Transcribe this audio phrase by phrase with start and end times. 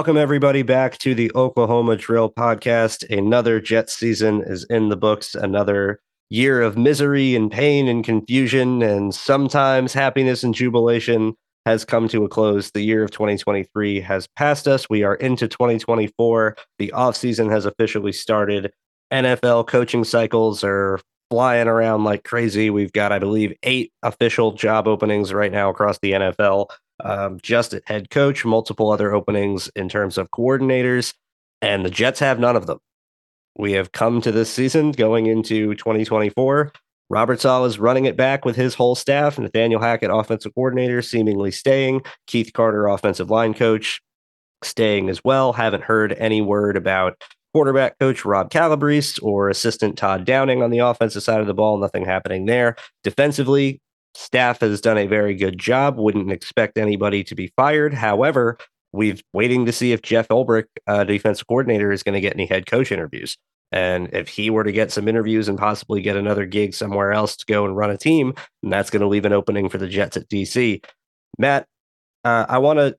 [0.00, 3.04] Welcome, everybody, back to the Oklahoma Drill Podcast.
[3.14, 5.34] Another Jets season is in the books.
[5.34, 6.00] Another
[6.30, 11.34] year of misery and pain and confusion, and sometimes happiness and jubilation
[11.66, 12.70] has come to a close.
[12.70, 14.88] The year of 2023 has passed us.
[14.88, 16.56] We are into 2024.
[16.78, 18.72] The offseason has officially started.
[19.12, 20.98] NFL coaching cycles are
[21.30, 22.70] flying around like crazy.
[22.70, 26.68] We've got, I believe, eight official job openings right now across the NFL
[27.04, 31.14] um, just at head coach, multiple other openings in terms of coordinators,
[31.62, 32.78] and the Jets have none of them.
[33.56, 36.72] We have come to this season going into 2024.
[37.10, 39.38] Robert Saleh is running it back with his whole staff.
[39.38, 42.02] Nathaniel Hackett, offensive coordinator, seemingly staying.
[42.28, 44.00] Keith Carter, offensive line coach,
[44.62, 45.52] staying as well.
[45.52, 47.20] Haven't heard any word about
[47.52, 51.78] quarterback coach Rob Calabrese or assistant Todd Downing on the offensive side of the ball.
[51.78, 52.76] Nothing happening there.
[53.02, 53.80] Defensively,
[54.14, 55.98] staff has done a very good job.
[55.98, 57.94] Wouldn't expect anybody to be fired.
[57.94, 58.58] However,
[58.92, 62.46] we're waiting to see if Jeff Ulbrich, uh, defensive coordinator, is going to get any
[62.46, 63.36] head coach interviews.
[63.72, 67.36] And if he were to get some interviews and possibly get another gig somewhere else
[67.36, 68.34] to go and run a team,
[68.64, 70.84] that's going to leave an opening for the Jets at DC.
[71.38, 71.66] Matt,
[72.24, 72.96] uh, I want to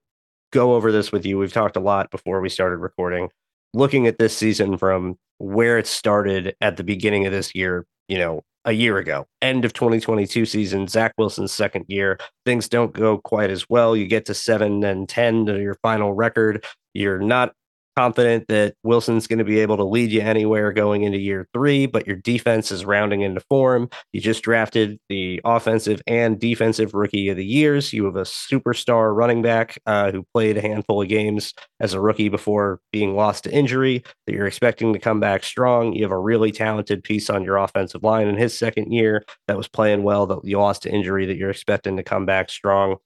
[0.52, 1.38] go over this with you.
[1.38, 3.30] We've talked a lot before we started recording.
[3.74, 8.18] Looking at this season from where it started at the beginning of this year, you
[8.18, 12.20] know, a year ago, end of 2022 season, Zach Wilson's second year.
[12.46, 13.96] Things don't go quite as well.
[13.96, 16.66] You get to seven and 10 to your final record.
[16.94, 17.54] You're not
[17.96, 21.86] confident that Wilson's going to be able to lead you anywhere going into year three,
[21.86, 23.90] but your defense is rounding into form.
[24.14, 27.94] You just drafted the offensive and defensive rookie of the years.
[27.94, 32.02] You have a superstar running back uh, who played a handful of games as a
[32.02, 35.94] rookie before being lost to injury that you're expecting to come back strong.
[35.94, 39.58] You have a really talented piece on your offensive line in his second year that
[39.58, 42.98] was playing well that you lost to injury that you're expecting to come back strong.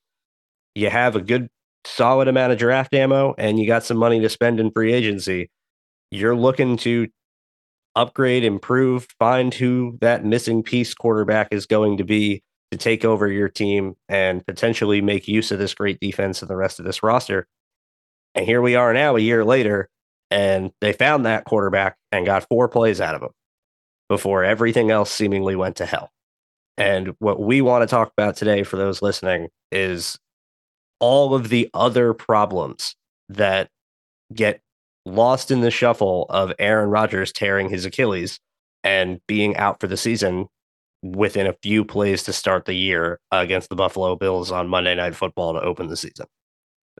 [0.75, 1.49] You have a good
[1.85, 5.49] solid amount of draft ammo and you got some money to spend in free agency,
[6.11, 7.07] you're looking to
[7.95, 13.27] upgrade, improve, find who that missing piece quarterback is going to be to take over
[13.27, 17.03] your team and potentially make use of this great defense and the rest of this
[17.03, 17.47] roster.
[18.33, 19.89] And here we are now, a year later,
[20.29, 23.29] and they found that quarterback and got four plays out of him
[24.09, 26.11] before everything else seemingly went to hell.
[26.77, 30.19] And what we want to talk about today for those listening is
[30.99, 32.95] all of the other problems
[33.29, 33.69] that
[34.33, 34.61] get
[35.05, 38.39] lost in the shuffle of Aaron Rodgers tearing his Achilles
[38.83, 40.47] and being out for the season
[41.03, 45.15] within a few plays to start the year against the Buffalo Bills on Monday Night
[45.15, 46.25] Football to open the season.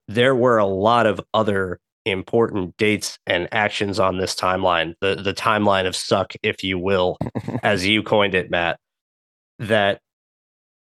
[0.08, 5.34] There were a lot of other important dates and actions on this timeline, the the
[5.34, 7.18] timeline of suck, if you will,
[7.64, 8.80] as you coined it, Matt,
[9.58, 10.02] that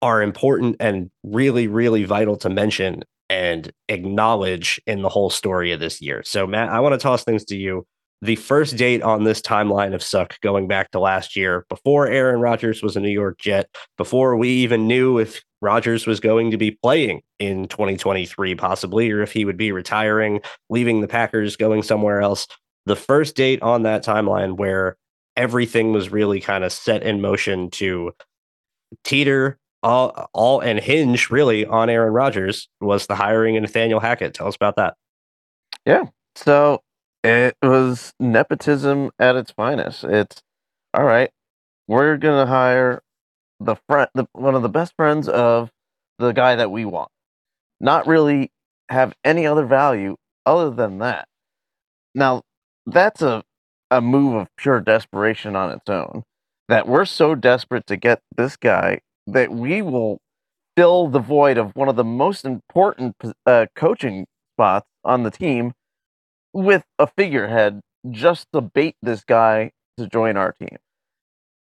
[0.04, 5.80] are important and really, really vital to mention and acknowledge in the whole story of
[5.80, 6.22] this year.
[6.26, 7.86] So, Matt, I want to toss things to you.
[8.20, 12.38] The first date on this timeline of suck going back to last year, before Aaron
[12.40, 13.66] Rodgers was a New York Jet,
[13.96, 19.22] before we even knew if Rodgers was going to be playing in 2023, possibly, or
[19.22, 22.46] if he would be retiring, leaving the Packers, going somewhere else.
[22.84, 24.98] The first date on that timeline where
[25.34, 28.12] everything was really kind of set in motion to
[29.02, 34.34] teeter all all and hinge really on Aaron Rodgers was the hiring of Nathaniel Hackett.
[34.34, 34.94] Tell us about that.
[35.84, 36.06] Yeah.
[36.34, 36.82] So
[37.22, 40.02] it was nepotism at its finest.
[40.04, 40.42] It's
[40.94, 41.30] all right.
[41.86, 43.02] We're gonna hire
[43.60, 45.70] the friend, the, one of the best friends of
[46.18, 47.10] the guy that we want.
[47.80, 48.50] Not really
[48.88, 50.16] have any other value
[50.46, 51.28] other than that.
[52.14, 52.42] Now,
[52.86, 53.44] that's a
[53.90, 56.22] a move of pure desperation on its own.
[56.68, 60.18] That we're so desperate to get this guy that we will
[60.76, 63.16] fill the void of one of the most important
[63.46, 64.26] uh, coaching
[64.56, 65.72] spots on the team
[66.52, 67.80] with a figurehead
[68.10, 70.78] just to bait this guy to join our team.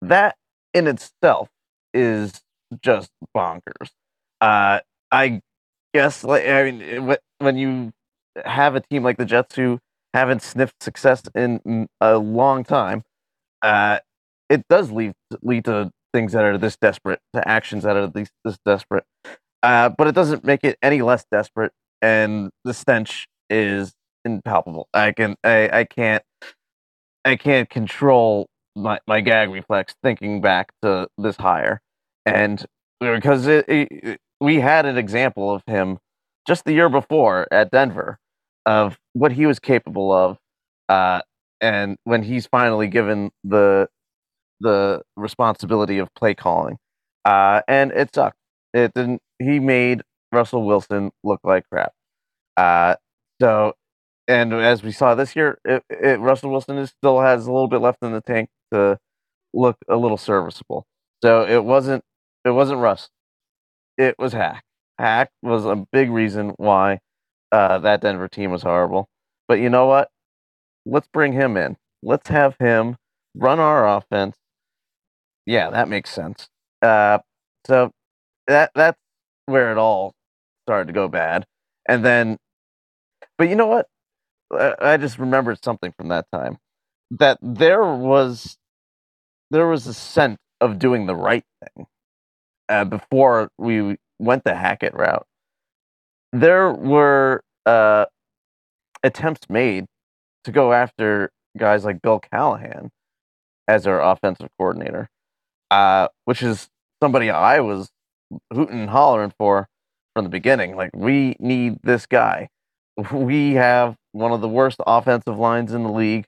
[0.02, 0.36] That
[0.74, 1.50] in itself
[1.94, 2.42] is
[2.82, 3.92] just bonkers.
[4.42, 4.80] Uh,
[5.12, 5.42] I
[5.94, 7.92] guess, like, I mean, when you
[8.46, 9.80] have a team like the Jets who
[10.14, 13.04] haven't sniffed success in a long time,
[13.62, 14.00] uh,
[14.50, 18.30] it does lead lead to things that are this desperate, to actions that are this,
[18.44, 19.06] this desperate.
[19.64, 21.72] Uh, but it doesn't make it any less desperate,
[22.02, 23.94] and the stench is
[24.24, 24.88] impalpable.
[24.94, 26.24] I can, I, I can't,
[27.26, 31.82] I can't control my, my gag reflex thinking back to this hire,
[32.26, 32.66] and
[33.00, 35.98] because it, it, we had an example of him
[36.48, 38.20] just the year before at Denver
[38.66, 40.38] of what he was capable of,
[40.90, 41.22] uh,
[41.62, 43.88] and when he's finally given the
[44.60, 46.78] the responsibility of play calling,
[47.26, 48.38] uh, and it sucked.
[48.74, 49.22] It didn't.
[49.40, 50.02] He made
[50.32, 51.94] Russell Wilson look like crap.
[52.58, 52.96] Uh,
[53.42, 53.74] so
[54.28, 57.68] and as we saw this year, it, it, Russell Wilson is, still has a little
[57.70, 59.00] bit left in the tank to
[59.54, 60.86] look a little serviceable.
[61.24, 62.04] So it wasn't
[62.46, 63.10] it wasn't Russ.
[63.98, 64.64] It was Hack.
[65.00, 67.00] Hack was a big reason why
[67.52, 69.10] uh, that Denver team was horrible.
[69.48, 70.10] But you know what?
[70.86, 71.78] Let's bring him in.
[72.04, 72.98] Let's have him
[73.36, 74.38] run our offense.
[75.48, 76.50] Yeah, that makes sense.
[76.84, 77.20] Uh,
[77.68, 77.92] so
[78.48, 79.00] that that's
[79.48, 80.14] where it all
[80.68, 81.46] started to go bad.
[81.88, 82.38] And then,
[83.38, 83.88] but you know what?
[84.52, 86.58] I just remembered something from that time
[87.12, 88.58] that there was
[89.52, 91.88] there was a sense of doing the right thing
[92.70, 95.26] uh, before we went the Hackett route.
[96.34, 98.06] There were uh,
[99.04, 99.86] attempts made
[100.46, 102.92] to go after guys like Bill Callahan
[103.68, 105.10] as our offensive coordinator,
[105.72, 106.70] uh, which is
[107.02, 107.90] somebody I was
[108.54, 109.68] hooting and hollering for
[110.16, 110.76] from the beginning.
[110.76, 112.50] Like, we need this guy.
[113.12, 116.26] We have one of the worst offensive lines in the league.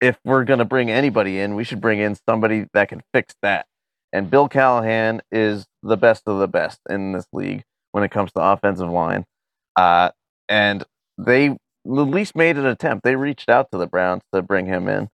[0.00, 3.34] If we're going to bring anybody in, we should bring in somebody that can fix
[3.42, 3.66] that.
[4.12, 8.32] And Bill Callahan is the best of the best in this league when it comes
[8.32, 9.26] to offensive line.
[9.76, 10.10] Uh,
[10.48, 10.84] and
[11.18, 13.04] they at least made an attempt.
[13.04, 15.08] They reached out to the Browns to bring him in.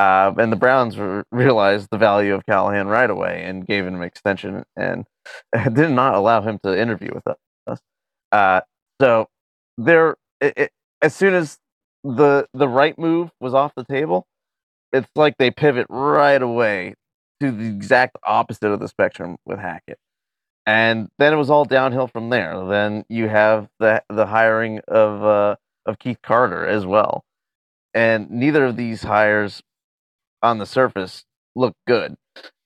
[0.00, 0.96] Uh, and the Browns
[1.30, 5.04] realized the value of Callahan right away and gave him an extension and
[5.74, 7.36] did not allow him to interview with
[7.66, 7.80] us.
[8.32, 8.62] Uh,
[8.98, 9.28] so
[9.76, 10.70] there, it, it,
[11.02, 11.58] as soon as
[12.02, 14.26] the the right move was off the table,
[14.90, 16.94] it's like they pivot right away
[17.40, 19.98] to the exact opposite of the spectrum with Hackett.
[20.64, 22.64] And then it was all downhill from there.
[22.64, 27.22] Then you have the the hiring of uh, of Keith Carter as well.
[27.92, 29.62] And neither of these hires
[30.42, 31.24] on the surface
[31.56, 32.16] look good,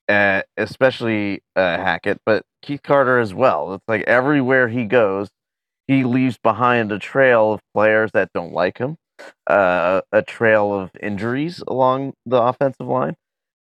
[0.08, 3.74] uh, especially uh, Hackett, but Keith Carter as well.
[3.74, 5.28] It's like everywhere he goes,
[5.86, 8.96] he leaves behind a trail of players that don't like him,
[9.46, 13.16] uh, a trail of injuries along the offensive line,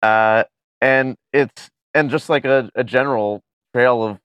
[0.02, 0.44] uh,
[0.80, 3.42] and it's and just like a, a general
[3.74, 4.18] trail of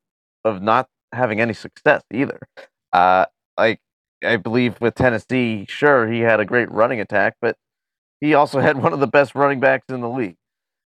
[0.45, 2.39] of not having any success either.
[2.94, 3.25] Uh,
[3.57, 3.80] like
[4.24, 7.57] I believe with Tennessee, sure he had a great running attack, but
[8.22, 10.38] he also had one of the best running backs in the league.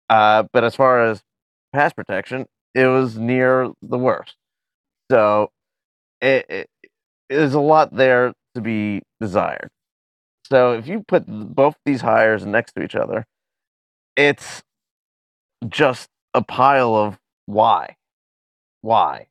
[0.09, 1.23] Uh, but as far as
[1.73, 4.37] pass protection, it was near the worst.
[5.11, 5.51] So
[6.21, 6.69] it, it
[7.29, 9.71] is a lot there to be desired.
[10.47, 13.25] So if you put both these hires next to each other,
[14.17, 14.63] it's
[15.69, 17.97] just a pile of why,
[18.83, 19.29] why.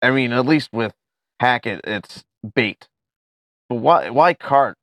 [0.00, 0.92] I mean, at least with
[1.40, 2.24] Hackett, it's
[2.54, 2.88] bait.
[3.68, 4.10] But why?
[4.10, 4.76] Why Cart?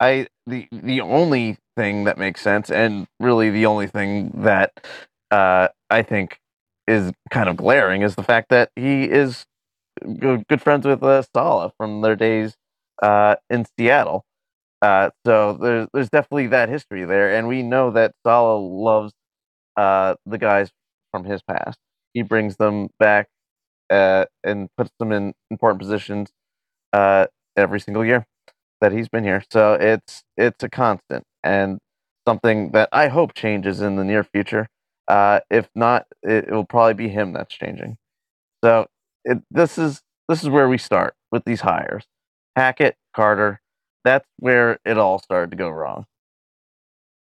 [0.00, 4.72] I the the only thing that makes sense, and really the only thing that
[5.30, 6.38] uh, I think
[6.86, 9.46] is kind of glaring, is the fact that he is
[10.20, 12.56] good, good friends with uh, Saleh from their days
[13.02, 14.24] uh, in Seattle.
[14.82, 19.12] Uh, so there's there's definitely that history there, and we know that Saleh loves
[19.76, 20.70] uh, the guys
[21.12, 21.78] from his past.
[22.14, 23.28] He brings them back
[23.90, 26.30] uh, and puts them in important positions
[26.92, 27.26] uh,
[27.56, 28.26] every single year
[28.80, 29.42] that he's been here.
[29.50, 31.78] So it's it's a constant and
[32.26, 34.68] something that I hope changes in the near future.
[35.08, 37.96] Uh, if not, it, it, will probably be him that's changing.
[38.64, 38.86] So
[39.24, 42.04] it, this is this is where we start with these hires.
[42.56, 43.60] Hackett, Carter.
[44.04, 46.06] That's where it all started to go wrong.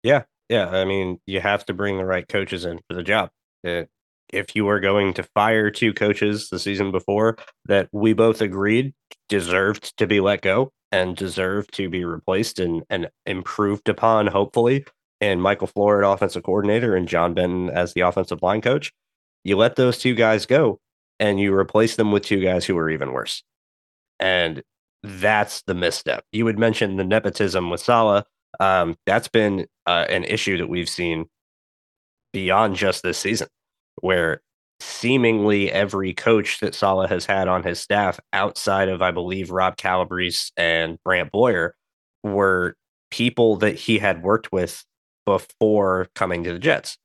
[0.04, 0.68] Yeah, yeah.
[0.70, 3.30] I mean, you have to bring the right coaches in for the job.
[3.64, 3.90] It,
[4.32, 8.94] if you were going to fire two coaches the season before that we both agreed
[9.30, 14.86] deserved to be let go and deserved to be replaced and, and improved upon, hopefully,
[15.22, 18.92] and Mike LaFleur, offensive coordinator, and John Benton as the offensive line coach,
[19.44, 20.80] you let those two guys go
[21.20, 23.44] and you replace them with two guys who are even worse.
[24.20, 24.64] And
[25.04, 26.26] that's the misstep.
[26.32, 28.26] You would mention the nepotism with Saleh.
[28.60, 31.26] Um, that's been uh, an issue that we've seen
[32.34, 33.48] beyond just this season
[34.02, 34.42] where
[34.82, 39.78] seemingly every coach that Saleh has had on his staff outside of, I believe, Rob
[39.78, 41.76] Calabrese and Brant Boyer
[42.24, 42.76] were
[43.12, 44.84] people that he had worked with
[45.26, 46.98] before coming to the Jets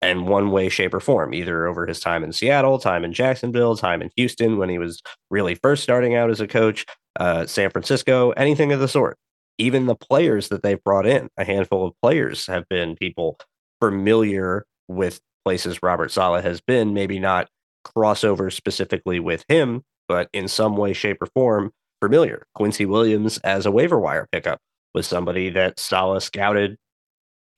[0.00, 3.76] in one way, shape, or form, either over his time in Seattle, time in Jacksonville,
[3.76, 5.00] time in Houston when he was
[5.30, 6.84] really first starting out as a coach,
[7.20, 9.16] uh, San Francisco, anything of the sort.
[9.58, 13.38] Even the players that they've brought in, a handful of players have been people
[13.80, 17.48] familiar with places Robert Saleh has been, maybe not
[17.84, 22.46] crossover specifically with him, but in some way, shape, or form familiar.
[22.54, 24.60] Quincy Williams as a waiver wire pickup
[24.94, 26.76] was somebody that Saleh scouted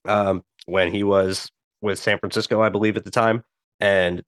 [0.07, 1.51] um, when he was
[1.83, 3.43] with San Francisco, I believe, at the time,
[3.81, 4.23] and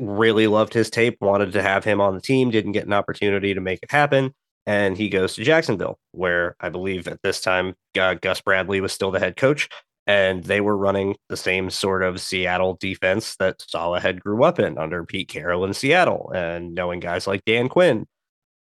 [0.00, 3.54] really loved his tape, wanted to have him on the team, didn't get an opportunity
[3.54, 4.32] to make it happen.
[4.66, 8.92] and he goes to Jacksonville, where I believe at this time uh, Gus Bradley was
[8.92, 9.66] still the head coach,
[10.08, 14.58] and they were running the same sort of Seattle defense that Saleh had grew up
[14.58, 18.06] in under Pete Carroll in Seattle, and knowing guys like Dan Quinn,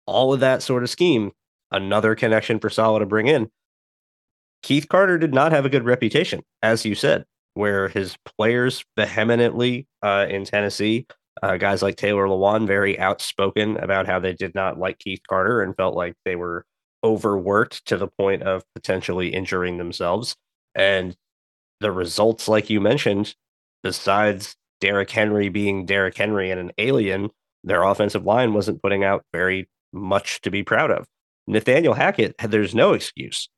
[0.04, 1.32] all of that sort of scheme.
[1.70, 3.50] Another connection for Saleh to bring in.
[4.62, 9.86] Keith Carter did not have a good reputation, as you said, where his players vehemently
[10.02, 11.06] uh, in Tennessee
[11.42, 15.62] uh, guys like Taylor Lewan, very outspoken about how they did not like Keith Carter
[15.62, 16.64] and felt like they were
[17.04, 20.36] overworked to the point of potentially injuring themselves.
[20.74, 21.16] And
[21.80, 23.34] the results, like you mentioned,
[23.82, 27.30] besides Derrick Henry being Derrick Henry and an alien,
[27.64, 31.06] their offensive line wasn't putting out very much to be proud of.
[31.46, 33.48] Nathaniel Hackett, there's no excuse.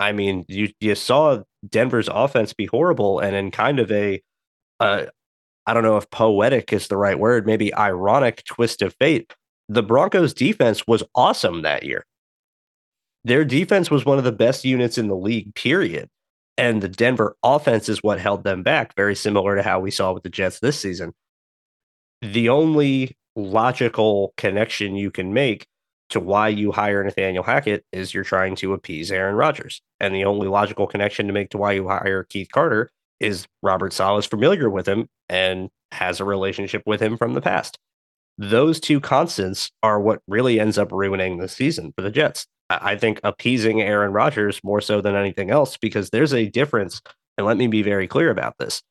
[0.00, 4.22] I mean, you you saw Denver's offense be horrible, and in kind of a
[4.80, 5.06] uh,
[5.66, 9.34] I don't know if poetic is the right word, maybe ironic twist of fate.
[9.68, 12.06] The Broncos defense was awesome that year.
[13.24, 16.08] Their defense was one of the best units in the league, period.
[16.58, 20.12] And the Denver offense is what held them back, very similar to how we saw
[20.12, 21.14] with the Jets this season.
[22.20, 25.68] The only logical connection you can make
[26.10, 29.80] to why you hire Nathaniel Hackett is you're trying to appease Aaron Rodgers.
[30.00, 33.92] And the only logical connection to make to why you hire Keith Carter is Robert
[33.92, 37.78] Saleh is familiar with him and has a relationship with him from the past.
[38.36, 42.46] Those two constants are what really ends up ruining the season for the Jets.
[42.70, 47.00] I think appeasing Aaron Rodgers more so than anything else, because there's a difference.
[47.36, 48.82] And let me be very clear about this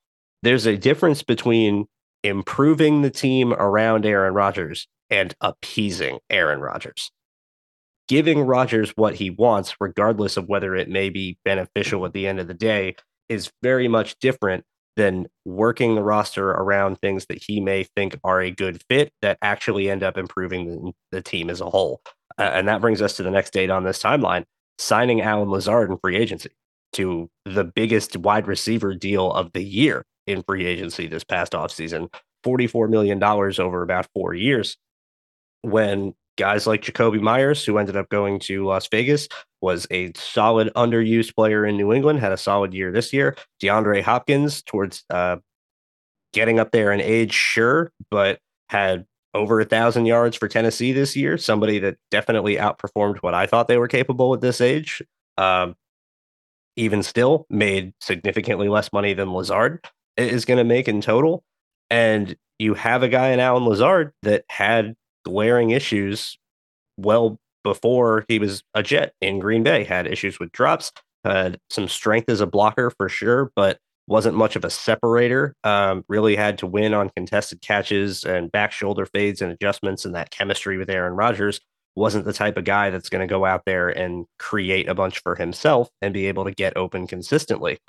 [0.43, 1.86] there's a difference between
[2.24, 7.12] improving the team around Aaron Rodgers and appeasing Aaron Rodgers.
[8.07, 12.39] Giving Rodgers what he wants, regardless of whether it may be beneficial at the end
[12.39, 12.96] of the day,
[13.27, 14.63] is very much different
[14.97, 19.37] than working the roster around things that he may think are a good fit that
[19.41, 22.01] actually end up improving the, the team as a whole.
[22.37, 24.43] Uh, and that brings us to the next date on this timeline
[24.79, 26.49] signing Allen Lazard in free agency
[26.93, 32.13] to the biggest wide receiver deal of the year in free agency this past offseason
[32.45, 34.77] $44 million over about four years.
[35.61, 39.27] When guys like Jakobi Meyers, who ended up going to Las Vegas,
[39.62, 43.36] was a solid underused player in New England, had a solid year this year.
[43.62, 45.38] DeAndre Hopkins, towards uh,
[46.34, 48.39] getting up there in age, sure, but
[48.70, 51.38] had over a thousand yards for Tennessee this year.
[51.38, 55.01] Somebody that definitely outperformed what I thought they were capable at this age.
[55.38, 55.75] Um,
[56.75, 59.84] even still, made significantly less money than Lazard
[60.15, 61.44] is going to make in total.
[61.89, 64.96] And you have a guy in Allen Lazard that had
[65.27, 66.38] glaring issues
[66.98, 69.84] well before he was a Jet in Green Bay.
[69.84, 70.91] Had issues with drops,
[71.24, 75.53] had some strength as a blocker for sure, but wasn't much of a separator.
[75.65, 80.15] Um, really had to win on contested catches and back shoulder fades and adjustments, and
[80.15, 81.60] that chemistry with Aaron Rodgers
[81.96, 85.19] wasn't the type of guy that's going to go out there and create a bunch
[85.24, 87.79] for himself and be able to get open consistently.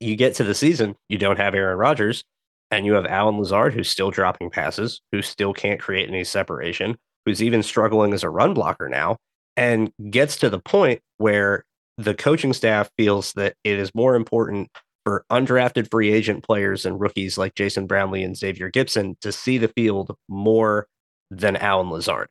[0.00, 2.24] You get to the season, you don't have Aaron Rodgers,
[2.72, 6.96] and you have Allen Lazard, who's still dropping passes, who still can't create any separation,
[7.26, 9.18] who's even struggling as a run blocker now,
[9.56, 11.64] and gets to the point where
[11.98, 14.70] the coaching staff feels that it is more important
[15.04, 19.58] for undrafted free agent players and rookies like Jason Brownlee and Xavier Gipson to see
[19.58, 20.86] the field more
[21.30, 22.28] than Allen Lazard.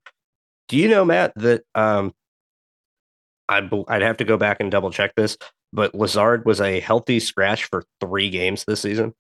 [0.68, 2.14] Do you know, Matt, that um,
[3.48, 5.38] I'd, I'd have to go back and double check this,
[5.72, 9.14] but Lazard was a healthy scratch for three games this season?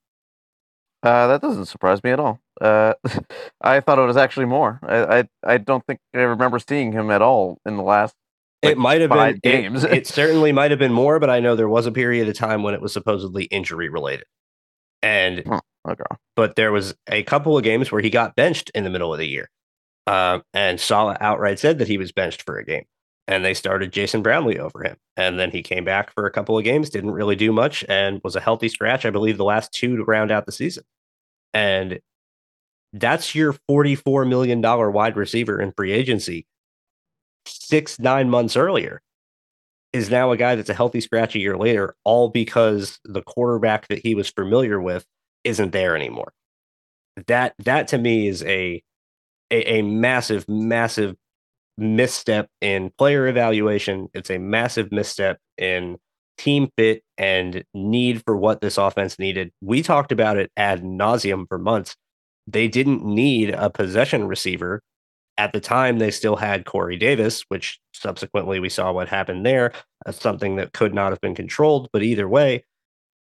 [1.03, 2.39] Uh, that doesn't surprise me at all.
[2.59, 2.93] Uh,
[3.61, 4.79] I thought it was actually more.
[4.83, 8.15] I, I, I don't think I remember seeing him at all in the last.
[8.63, 9.83] Like, it might have been games.
[9.83, 12.35] It, it certainly might have been more, but I know there was a period of
[12.35, 14.25] time when it was supposedly injury related,
[15.01, 15.57] and hmm,
[15.89, 16.03] okay.
[16.35, 19.17] But there was a couple of games where he got benched in the middle of
[19.17, 19.49] the year,
[20.05, 22.85] um, and Saleh outright said that he was benched for a game
[23.27, 24.97] and they started Jason Brownlee over him.
[25.15, 28.19] And then he came back for a couple of games, didn't really do much, and
[28.23, 30.83] was a healthy scratch, I believe, the last two to round out the season.
[31.53, 31.99] And
[32.93, 36.45] that's your $44 million wide receiver in free agency
[37.45, 39.01] six, nine months earlier
[39.93, 43.87] is now a guy that's a healthy scratch a year later, all because the quarterback
[43.87, 45.05] that he was familiar with
[45.43, 46.33] isn't there anymore.
[47.27, 48.81] That that to me is a
[49.51, 51.15] a, a massive, massive
[51.81, 54.07] misstep in player evaluation.
[54.13, 55.97] It's a massive misstep in
[56.37, 59.51] team fit and need for what this offense needed.
[59.61, 61.95] We talked about it ad nauseum for months.
[62.47, 64.81] They didn't need a possession receiver.
[65.37, 69.73] At the time, they still had Corey Davis, which subsequently we saw what happened there.
[70.09, 71.89] Something that could not have been controlled.
[71.93, 72.63] But either way,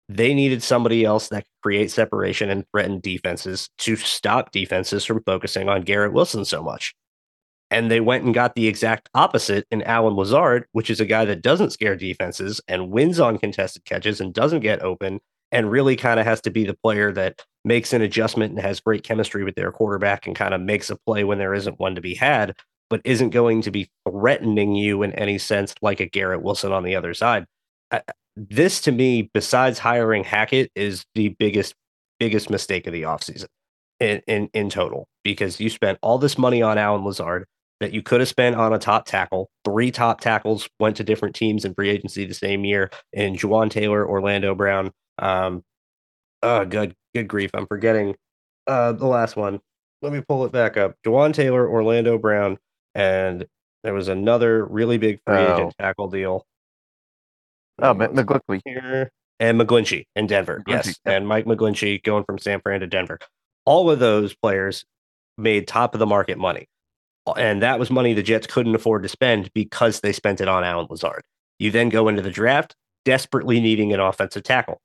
[0.08, 5.22] they needed somebody else that could create separation and threaten defenses to stop defenses from
[5.24, 6.94] focusing on Garrett Wilson so much
[7.70, 11.24] And they went and got the exact opposite in Allen Lazard, which is a guy
[11.26, 15.20] that doesn't scare defenses and wins on contested catches and doesn't get open
[15.52, 18.80] and really kind of has to be the player that makes an adjustment and has
[18.80, 21.94] great chemistry with their quarterback and kind of makes a play when there isn't one
[21.94, 22.54] to be had,
[22.90, 26.84] but isn't going to be threatening you in any sense like a Garrett Wilson on
[26.84, 27.46] the other side.
[28.36, 31.74] this to me, besides hiring Hackett, is the biggest
[32.18, 33.46] biggest mistake of the offseason
[34.00, 37.46] in, in in total because you spent all this money on Allen Lazard
[37.80, 39.50] that you could have spent on a top tackle.
[39.64, 43.70] Three top tackles went to different teams in free agency the same year in Jawaan
[43.70, 44.92] Taylor, Orlando Brown.
[45.18, 45.62] Um,
[46.42, 47.50] oh, good, good grief.
[47.54, 48.16] I'm forgetting
[48.66, 49.60] uh, the last one.
[50.02, 50.94] Let me pull it back up.
[51.06, 52.58] Jawaan Taylor, Orlando Brown,
[52.94, 53.46] and
[53.84, 55.54] there was another really big free oh.
[55.54, 56.44] agent tackle deal.
[57.80, 60.62] Oh, McGlinchey here and McGlinchey in Denver.
[60.66, 63.20] McGlinchey, yes, and Mike McGlinchey going from San Fran to Denver.
[63.64, 64.84] All of those players
[65.36, 66.66] made top of the market money
[67.36, 70.64] and that was money the Jets couldn't afford to spend because they spent it on
[70.64, 71.24] Allen Lazard.
[71.58, 74.80] You then go into the draft desperately needing an offensive tackle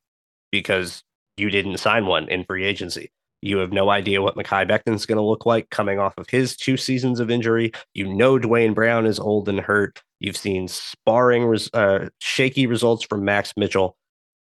[0.52, 1.04] because
[1.38, 3.12] you didn't sign one in free agency.
[3.42, 6.56] You have no idea what Mekhi Becton's going to look like coming off of his
[6.56, 7.74] two seasons of injury.
[7.94, 10.02] You know Duane Brown is old and hurt.
[10.22, 13.98] You've seen sparring, res- uh, shaky results from Max Mitchell.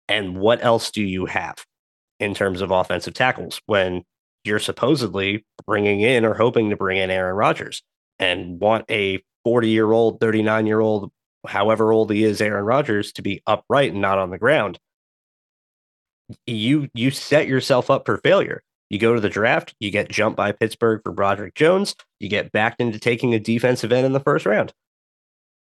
[0.08, 1.64] And what else do you have
[2.18, 4.02] in terms of offensive tackles when
[4.44, 7.82] you're supposedly bringing in or hoping to bring in Aaron Rodgers
[8.18, 11.10] and want a 40 year old, 39 year old,
[11.46, 14.78] however old he is, Aaron Rodgers to be upright and not on the ground.
[16.46, 18.62] You you set yourself up for failure.
[18.88, 22.52] You go to the draft, you get jumped by Pittsburgh for Broderick Jones, you get
[22.52, 24.72] backed into taking a defensive end in the first round.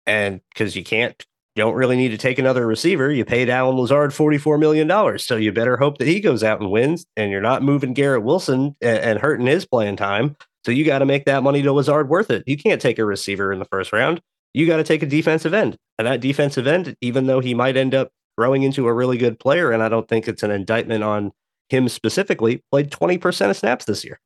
[0.08, 1.24] And because you can't
[1.56, 3.12] don't really need to take another receiver.
[3.12, 5.20] You paid Allen Lazard $44 million.
[5.20, 7.06] So you better hope that he goes out and wins.
[7.18, 10.36] And you're not moving Garrett Wilson and, and hurting his playing time.
[10.66, 12.44] So you got to make that money to Lazard worth it.
[12.46, 14.22] You can't take a receiver in the first round.
[14.54, 15.78] You got to take a defensive end.
[15.98, 19.40] And that defensive end, even though he might end up growing into a really good
[19.40, 21.32] player, and I don't think it's an indictment on
[21.70, 24.20] him specifically, played 20% of snaps this year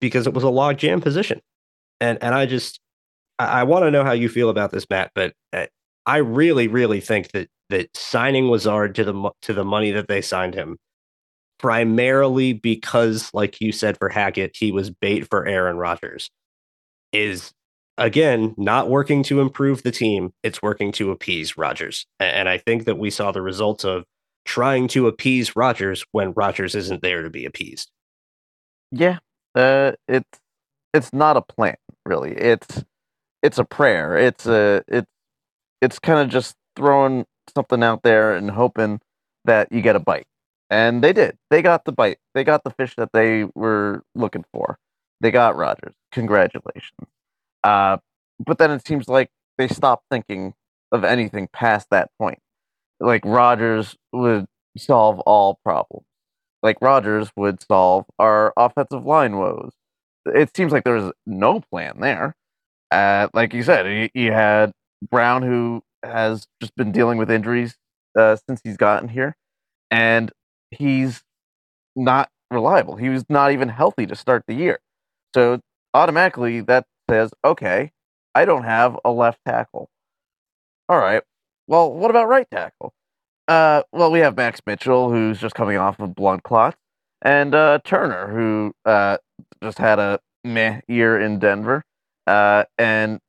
[0.00, 1.40] because it was a log jam position.
[2.00, 2.80] And and I just
[3.38, 5.12] I, I want to know how you feel about this, Matt.
[5.14, 5.66] But uh,
[6.06, 10.20] I really, really think that that signing Lazard to the to the money that they
[10.20, 10.78] signed him,
[11.58, 16.30] primarily because, like you said for Hackett, he was bait for Aaron Rodgers,
[17.12, 17.52] is
[17.96, 20.32] again not working to improve the team.
[20.42, 24.04] It's working to appease Rodgers, and I think that we saw the results of
[24.44, 27.90] trying to appease Rodgers when Rodgers isn't there to be appeased.
[28.90, 29.18] Yeah,
[29.54, 30.38] uh, it's
[30.92, 32.32] it's not a plan really.
[32.32, 32.84] It's
[33.42, 34.16] it's a prayer.
[34.16, 35.10] It's a it's
[35.80, 39.00] it's kind of just throwing something out there and hoping
[39.44, 40.26] that you get a bite.
[40.70, 41.36] And they did.
[41.50, 42.18] They got the bite.
[42.34, 44.78] They got the fish that they were looking for.
[45.20, 45.94] They got Rodgers.
[46.12, 47.08] Congratulations.
[47.62, 47.98] Uh,
[48.44, 50.54] but then it seems like they stopped thinking
[50.90, 52.38] of anything past that point.
[53.00, 56.06] Like Rodgers would solve all problems.
[56.62, 59.72] Like Rodgers would solve our offensive line woes.
[60.26, 62.34] It seems like there was no plan there.
[62.90, 64.72] Uh, like you said, you, you had
[65.10, 67.76] Brown, who has just been dealing with injuries
[68.18, 69.36] uh, since he's gotten here,
[69.90, 70.30] and
[70.70, 71.22] he's
[71.96, 72.96] not reliable.
[72.96, 74.78] He was not even healthy to start the year.
[75.34, 75.60] So
[75.92, 77.92] automatically that says, okay,
[78.34, 79.88] I don't have a left tackle.
[80.88, 81.22] All right.
[81.66, 82.92] Well, what about right tackle?
[83.48, 86.76] Uh, well, we have Max Mitchell, who's just coming off of blood clots,
[87.22, 89.18] and uh, Turner, who uh,
[89.62, 91.84] just had a meh year in Denver.
[92.26, 93.20] Uh, and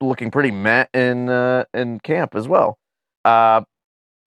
[0.00, 2.78] looking pretty met in uh, in camp as well.
[3.24, 3.62] Uh,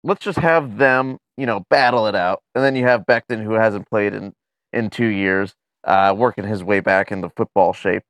[0.04, 3.52] let's just have them, you know, battle it out, and then you have Becton, who
[3.52, 4.32] hasn't played in
[4.72, 5.54] in two years,
[5.84, 8.02] uh, working his way back into football shape.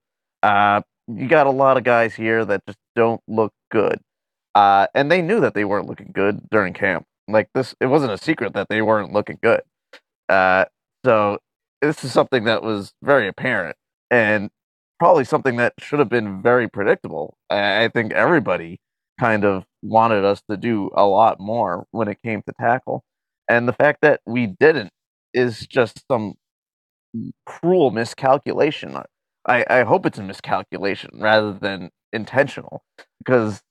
[0.43, 4.01] Uh, you got a lot of guys here that just don't look good,
[4.55, 7.05] uh, and they knew that they weren't looking good during camp.
[7.27, 9.63] Like this, it wasn't a secret that they weren't looking good.
[10.29, 10.67] Uh,
[11.05, 11.39] so
[11.81, 13.77] this is something that was very apparent,
[14.11, 14.51] and
[14.99, 17.37] probably something that should have been very predictable.
[17.51, 18.81] I think everybody
[19.19, 23.05] kind of wanted us to do a lot more when it came to tackle.
[23.49, 24.91] And the fact that we didn't
[25.33, 26.35] is just some
[27.47, 28.97] cruel miscalculation.
[29.47, 32.83] I, I hope it's a miscalculation rather than intentional
[33.19, 33.63] because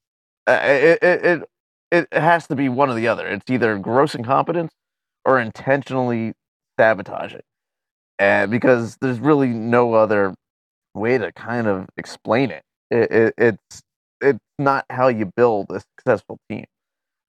[0.47, 1.49] it, it, it,
[1.91, 3.27] it has to be one or the other.
[3.27, 4.73] It's either gross incompetence
[5.25, 6.33] or intentionally
[6.79, 7.41] sabotaging.
[8.19, 10.33] Uh, because there's really no other
[10.97, 12.63] way to kind of explain it.
[12.91, 13.83] it, it it's
[14.21, 16.65] it's not how you build a successful team.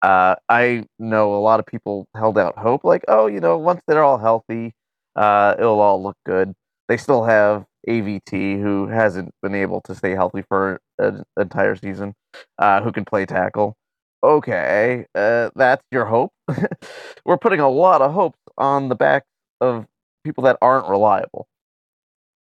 [0.03, 3.81] Uh, I know a lot of people held out hope, like, oh, you know, once
[3.88, 4.74] they're all healthy,
[5.16, 6.53] uh, it'll all look good.
[6.88, 12.14] They still have AVT, who hasn't been able to stay healthy for an entire season,
[12.59, 13.77] uh, who can play tackle.
[14.22, 16.33] Okay, uh, that's your hope.
[17.24, 19.24] We're putting a lot of hopes on the back
[19.61, 19.87] of
[20.24, 21.46] people that aren't reliable.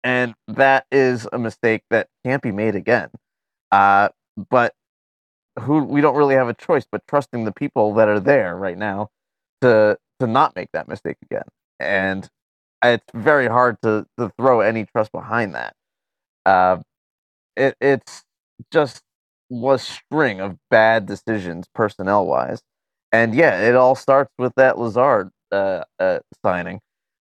[0.02, 3.10] And that is a mistake that can't be made again.
[3.72, 4.10] Uh,
[4.50, 4.74] but
[5.60, 8.78] who we don't really have a choice but trusting the people that are there right
[8.78, 9.08] now
[9.60, 11.44] to to not make that mistake again.
[11.80, 12.28] And
[12.84, 15.74] it's very hard to to throw any trust behind that.
[16.46, 16.78] Uh,
[17.56, 18.24] it it's
[18.72, 19.02] just
[19.50, 22.62] was string of bad decisions personnel wise,
[23.12, 26.80] and yeah, it all starts with that Lazard uh, uh, signing,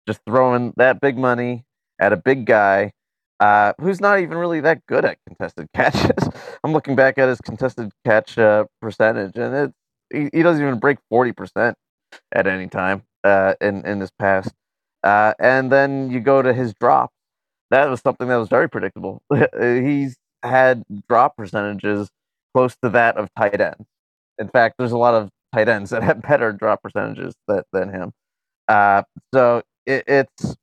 [0.09, 1.64] just throwing that big money
[1.99, 2.93] at a big guy
[3.41, 6.29] uh, who's not even really that good at contested catches.
[6.65, 9.73] I'm looking back at his contested catch uh, percentage, and it
[10.13, 11.77] he, he, doesn't even break forty percent
[12.33, 14.53] at any time uh, in in his past.
[15.05, 17.11] Uh, and then you go to his drop.
[17.71, 19.23] That was something that was very predictable.
[19.61, 22.09] He's had drop percentages
[22.55, 23.87] close to that of tight ends.
[24.39, 27.91] In fact, there's a lot of tight ends that have better drop percentages that, than
[27.91, 28.13] him.
[28.67, 30.57] Uh, so it, it's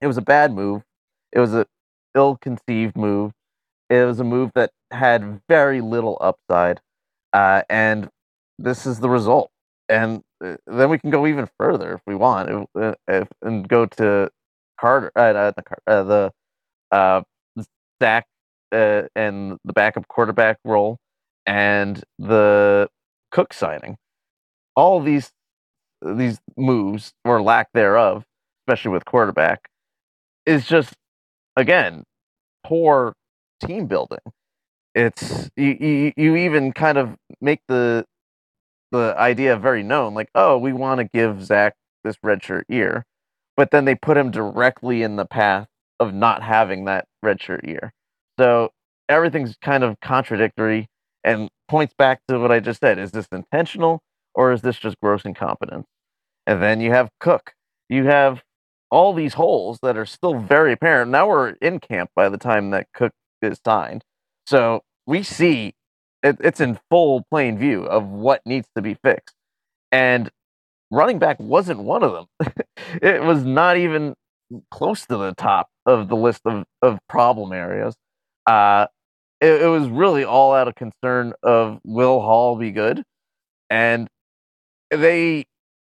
[0.00, 0.82] it was a bad move.
[1.32, 1.66] It was a
[2.14, 3.32] ill-conceived move.
[3.90, 6.80] It was a move that had very little upside,
[7.32, 8.08] uh, and
[8.58, 9.50] this is the result.
[9.88, 13.66] And uh, then we can go even further if we want, if, uh, if, and
[13.66, 14.30] go to
[14.78, 15.52] Carter, uh,
[15.86, 16.32] uh, the
[16.90, 17.22] uh,
[18.02, 18.26] Zach
[18.70, 20.98] and the backup quarterback role,
[21.46, 22.88] and the
[23.30, 23.96] Cook signing.
[24.76, 25.32] All these
[26.02, 28.24] these moves or lack thereof,
[28.62, 29.68] especially with quarterback,
[30.48, 30.94] is just
[31.56, 32.04] again
[32.64, 33.14] poor
[33.64, 34.18] team building.
[34.94, 38.04] It's you, you, you even kind of make the
[38.90, 43.04] the idea very known, like, oh, we want to give Zach this redshirt year,
[43.56, 45.68] but then they put him directly in the path
[46.00, 47.92] of not having that redshirt year.
[48.38, 48.70] So
[49.08, 50.88] everything's kind of contradictory
[51.24, 52.98] and points back to what I just said.
[52.98, 54.00] Is this intentional
[54.34, 55.86] or is this just gross incompetence?
[56.46, 57.52] And then you have Cook.
[57.88, 58.42] You have
[58.90, 61.10] all these holes that are still very apparent.
[61.10, 64.04] Now we're in camp by the time that Cook is signed.
[64.46, 65.74] So we see
[66.22, 69.34] it, it's in full plain view of what needs to be fixed.
[69.92, 70.30] And
[70.90, 72.52] running back wasn't one of them.
[73.02, 74.14] it was not even
[74.70, 77.94] close to the top of the list of, of problem areas.
[78.46, 78.86] Uh,
[79.40, 83.04] it, it was really all out of concern of will Hall be good?
[83.70, 84.08] And
[84.90, 85.46] they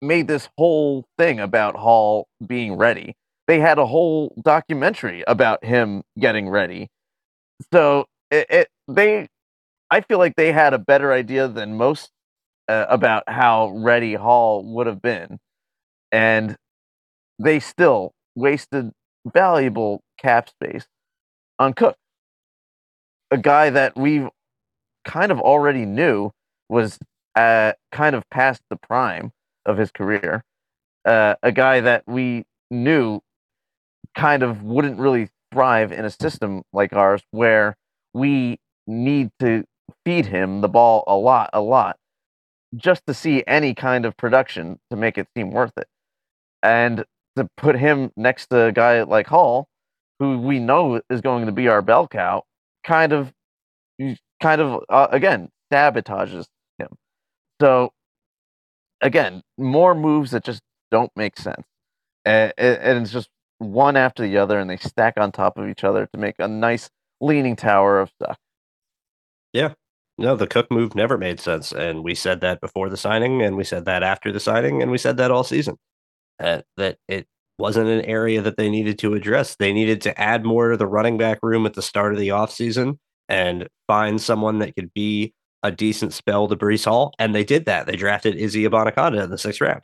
[0.03, 3.15] made this whole thing about Hall being ready.
[3.47, 6.89] They had a whole documentary about him getting ready.
[7.73, 9.29] So it, it they
[9.91, 12.11] I feel like they had a better idea than most
[12.69, 15.39] uh, about how ready Hall would have been.
[16.13, 16.57] And
[17.39, 18.93] they still wasted
[19.27, 20.87] valuable cap space
[21.59, 21.97] on Cook
[23.31, 24.27] a guy that we
[25.05, 26.31] kind of already knew
[26.69, 26.99] was
[27.37, 29.33] uh, kind of past the prime
[29.71, 30.45] of his career.
[31.05, 33.21] Uh, a guy that we knew
[34.15, 37.77] kind of wouldn't really thrive in a system like ours where
[38.13, 39.65] we need to
[40.05, 41.97] feed him the ball a lot, a lot,
[42.77, 45.89] just to see any kind of production to make it seem worth it.
[46.63, 47.05] And
[47.37, 49.69] to put him next to a guy like Hall,
[50.19, 52.45] who we know is going to be our bell cow,
[52.85, 53.33] kind of
[54.41, 56.47] kind of uh, again sabotages
[56.79, 56.89] him.
[57.61, 57.93] So
[59.01, 61.67] again, more moves that just don't make sense,
[62.25, 65.85] and, and it's just one after the other, and they stack on top of each
[65.85, 66.89] other to make a nice
[67.21, 68.39] leaning tower of stuff.
[69.53, 69.75] Yeah,
[70.19, 73.57] no, the Cook move never made sense, and we said that before the signing, and
[73.57, 75.77] we said that after the signing, and we said that all season.
[76.39, 77.27] Uh, that it
[77.59, 79.57] wasn't an area that they needed to address.
[79.57, 82.29] They needed to add more to the running back room at the start of the
[82.29, 87.13] offseason and find someone that could be a decent spell to Breece Hall.
[87.19, 87.87] And they did that.
[87.87, 89.83] They drafted Izzy Abanikanda in the sixth round.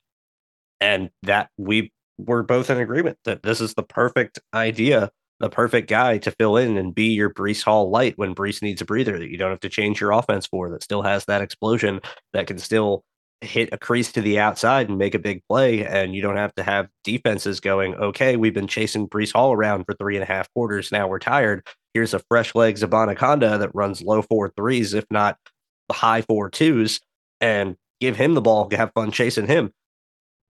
[0.80, 5.10] And that we were both in agreement that this is the perfect idea,
[5.40, 8.80] the perfect guy to fill in and be your Breece Hall light when Breece needs
[8.80, 11.42] a breather that you don't have to change your offense for, that still has that
[11.42, 12.00] explosion,
[12.32, 13.04] that can still
[13.42, 15.86] hit a crease to the outside and make a big play.
[15.86, 19.84] And you don't have to have defenses going, okay, we've been chasing Breece Hall around
[19.84, 20.90] for three and a half quarters.
[20.90, 21.66] Now we're tired.
[21.92, 25.36] Here's a fresh legs of that runs low four threes, if not
[25.90, 27.00] high four twos,
[27.40, 29.72] and give him the ball, have fun chasing him.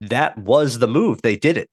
[0.00, 1.22] That was the move.
[1.22, 1.68] They did it.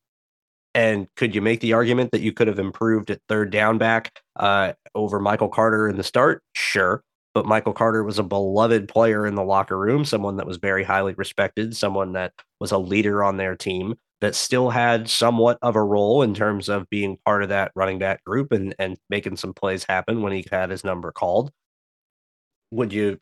[0.76, 4.21] And could you make the argument that you could have improved at third down back
[4.38, 6.41] uh, over Michael Carter in the start?
[6.56, 10.58] Sure but Michael Carter was a beloved player in the locker room, someone that was
[10.58, 13.95] very highly respected, someone that was a leader on their team.
[14.21, 17.99] that still had somewhat of a role in terms of being part of that running
[17.99, 21.52] back group and, and making some plays happen when he had his number called.
[22.71, 23.19] Would you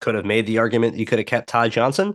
[0.00, 2.14] could have made the argument you could have kept Ty Johnson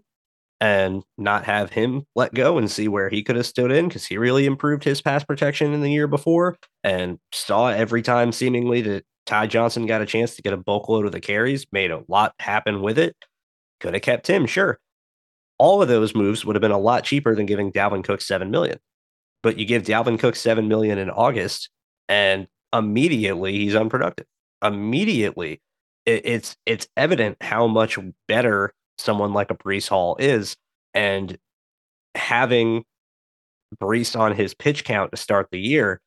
[0.62, 4.06] and not have him let go and see where he could have stood in because
[4.06, 8.82] he really improved his pass protection in the year before and saw every time seemingly
[8.82, 11.92] that Ty Johnson got a chance to get a bulk load of the carries, made
[11.92, 13.16] a lot happen with it.
[13.80, 14.80] Could have kept him, sure.
[15.58, 18.50] All of those moves would have been a lot cheaper than giving Dalvin Cook seven
[18.50, 18.80] million.
[19.44, 21.70] But you give Dalvin Cook seven million in August,
[22.08, 24.26] and immediately he's unproductive.
[24.64, 25.62] Immediately,
[26.10, 30.56] it, it's it's evident how much better someone like a Breece Hall is,
[30.94, 31.38] and
[32.16, 32.84] having
[33.82, 36.02] Breece on his pitch count to start the year,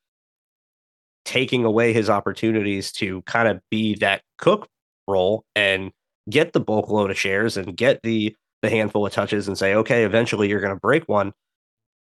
[1.25, 4.67] taking away his opportunities to kind of be that Cook
[5.07, 5.91] role and
[6.29, 9.75] get the bulk load of shares and get the the handful of touches and say,
[9.75, 11.33] okay, eventually you're going to break one.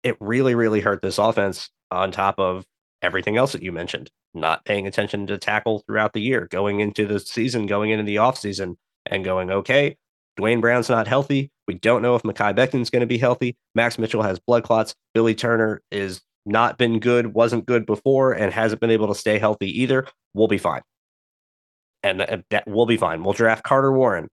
[0.02, 2.64] It really, really hurt this offense on top of
[3.02, 4.10] everything else that you mentioned.
[4.34, 8.16] Not paying attention to tackle throughout the year, going into the season, going into the
[8.16, 9.96] offseason, and going, okay,
[10.36, 11.50] Duane Brown's not healthy.
[11.66, 13.56] We don't know if Mekhi Becton's going to be healthy.
[13.74, 14.94] Max Mitchell has blood clots.
[15.14, 19.38] Billy Turner is not been good, wasn't good before, and hasn't been able to stay
[19.38, 20.06] healthy either.
[20.34, 20.82] We'll be fine.
[22.02, 23.22] And that, that we'll be fine.
[23.22, 24.28] We'll draft Carter Warren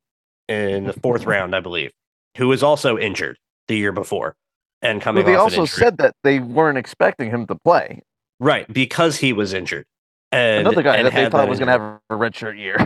[0.47, 1.91] in the fourth round, I believe,
[2.37, 4.35] who was also injured the year before
[4.81, 8.01] and coming well, they also said that they weren't expecting him to play.
[8.39, 9.85] Right, because he was injured.
[10.31, 12.77] And, Another guy that they thought was going to have a red shirt year.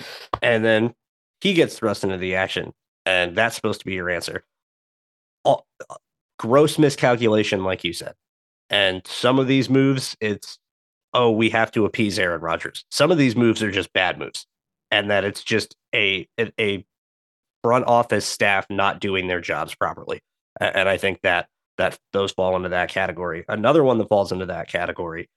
[0.42, 0.94] and then
[1.40, 2.72] he gets thrust into the action,
[3.06, 4.44] and that's supposed to be your answer.
[5.44, 5.66] All,
[6.38, 8.14] gross miscalculation, like you said.
[8.68, 10.58] And some of these moves, it's
[11.14, 12.84] oh, we have to appease Aaron Rodgers.
[12.90, 14.46] Some of these moves are just bad moves,
[14.90, 16.84] and that it's just a a
[17.62, 20.20] front office staff not doing their jobs properly.
[20.60, 23.44] And I think that that those fall into that category.
[23.48, 25.28] Another one that falls into that category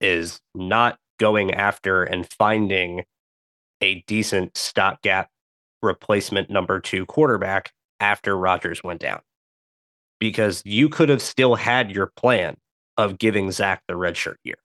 [0.00, 3.04] is not going after and finding
[3.80, 5.28] a decent stopgap
[5.82, 9.20] replacement number two quarterback after Rodgers went down.
[10.18, 12.56] Because you could have still had your plan
[12.96, 14.56] of giving Zach the redshirt year.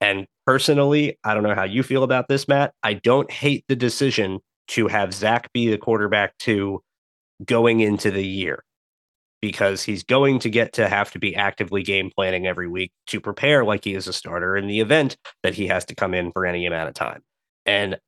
[0.00, 2.72] And personally, I don't know how you feel about this, Matt.
[2.82, 6.82] I don't hate the decision to have Zach be the quarterback two
[7.44, 8.64] going into the year
[9.40, 13.20] because he's going to get to have to be actively game planning every week to
[13.20, 16.32] prepare like he is a starter in the event that he has to come in
[16.32, 17.22] for any amount of time.
[17.64, 17.98] And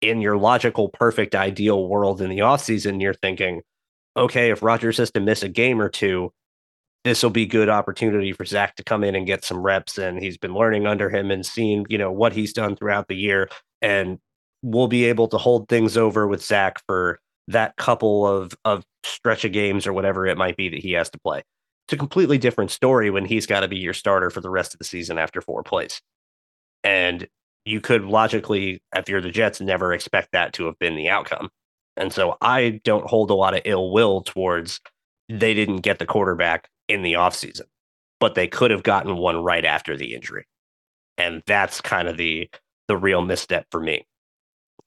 [0.00, 3.62] in your logical, perfect, ideal world in the offseason, you're thinking,
[4.16, 6.32] okay, if Rodgers has to miss a game or two,
[7.04, 9.98] this will be good opportunity for Zach to come in and get some reps.
[9.98, 13.16] And he's been learning under him and seeing, you know, what he's done throughout the
[13.16, 13.48] year.
[13.80, 14.18] And
[14.62, 19.44] we'll be able to hold things over with Zach for that couple of of stretch
[19.44, 21.42] of games or whatever it might be that he has to play.
[21.86, 24.74] It's a completely different story when he's got to be your starter for the rest
[24.74, 26.00] of the season after four plays.
[26.84, 27.28] And
[27.64, 31.50] you could logically, if you're the Jets, never expect that to have been the outcome.
[31.96, 34.80] And so I don't hold a lot of ill will towards
[35.28, 37.66] they didn't get the quarterback in the offseason,
[38.20, 40.46] but they could have gotten one right after the injury.
[41.18, 42.48] And that's kind of the
[42.88, 44.06] the real misstep for me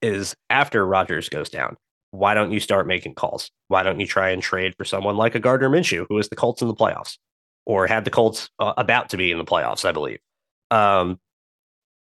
[0.01, 1.77] is after Rodgers goes down,
[2.17, 3.51] why don't you start making calls?
[3.67, 6.35] Why don't you try and trade for someone like a Gardner Minshew, who is the
[6.35, 7.17] Colts in the playoffs
[7.65, 10.19] or had the Colts uh, about to be in the playoffs, I believe?
[10.71, 11.19] Um,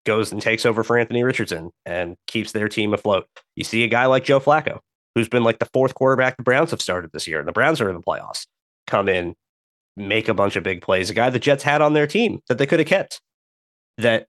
[0.05, 3.27] goes and takes over for Anthony Richardson and keeps their team afloat.
[3.55, 4.79] You see a guy like Joe Flacco,
[5.15, 7.79] who's been like the fourth quarterback the Browns have started this year, and the Browns
[7.81, 8.47] are in the playoffs,
[8.87, 9.35] come in,
[9.95, 11.09] make a bunch of big plays.
[11.09, 13.21] A guy the Jets had on their team that they could have kept,
[13.97, 14.27] that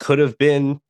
[0.00, 0.80] could have been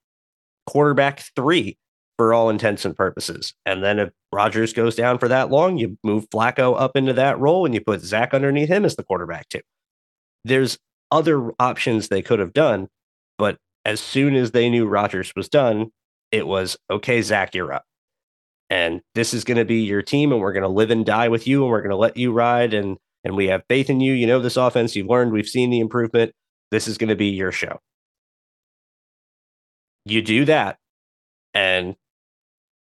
[0.66, 1.76] quarterback three
[2.16, 3.54] for all intents and purposes.
[3.66, 7.38] And then if Rodgers goes down for that long, you move Flacco up into that
[7.38, 9.60] role and you put Zach underneath him as the quarterback too.
[10.44, 10.78] There's
[11.10, 12.88] other options they could have done,
[13.38, 15.90] but as soon as they knew Rodgers was done,
[16.32, 17.84] it was okay, Zach, you're up.
[18.70, 21.28] And this is going to be your team, and we're going to live and die
[21.28, 22.74] with you, and we're going to let you ride.
[22.74, 24.12] And and we have faith in you.
[24.12, 24.96] You know this offense.
[24.96, 25.32] You've learned.
[25.32, 26.32] We've seen the improvement.
[26.70, 27.78] This is going to be your show.
[30.06, 30.78] You do that,
[31.52, 31.94] and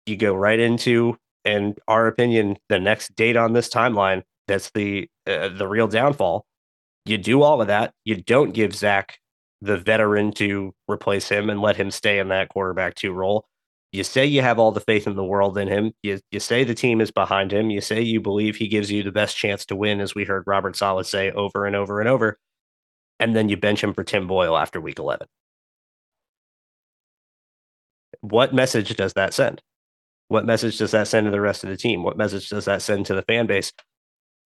[0.09, 4.23] you go right into, in our opinion, the next date on this timeline.
[4.47, 6.45] That's the uh, the real downfall.
[7.05, 7.93] You do all of that.
[8.03, 9.19] You don't give Zach
[9.61, 13.45] the veteran to replace him and let him stay in that quarterback two role.
[13.91, 15.93] You say you have all the faith in the world in him.
[16.03, 17.69] You you say the team is behind him.
[17.69, 20.43] You say you believe he gives you the best chance to win, as we heard
[20.45, 22.37] Robert Saleh say over and over and over.
[23.19, 25.27] And then you bench him for Tim Boyle after week 11.
[28.21, 29.61] What message does that send?
[30.29, 32.03] What message does that send to the rest of the team?
[32.03, 33.71] What message does that send to the fan base?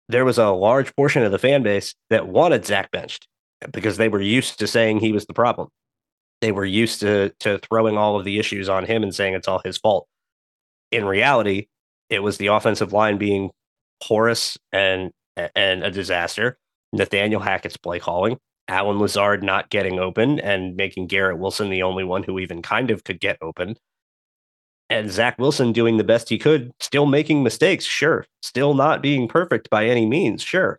[0.08, 3.26] there was a large portion of the fan base that wanted Zach benched
[3.72, 5.68] because they were used to saying he was the problem.
[6.40, 9.48] They were used to to throwing all of the issues on him and saying it's
[9.48, 10.06] all his fault.
[10.92, 11.66] In reality,
[12.10, 13.50] it was the offensive line being
[14.02, 15.10] porous and
[15.54, 16.58] and a disaster.
[16.92, 22.04] Nathaniel Hackett's play calling, Allen Lazard not getting open and making Garrett Wilson the only
[22.04, 23.76] one who even kind of could get open.
[24.88, 28.24] And Zach Wilson doing the best he could, still making mistakes, sure.
[28.42, 30.78] Still not being perfect by any means, sure.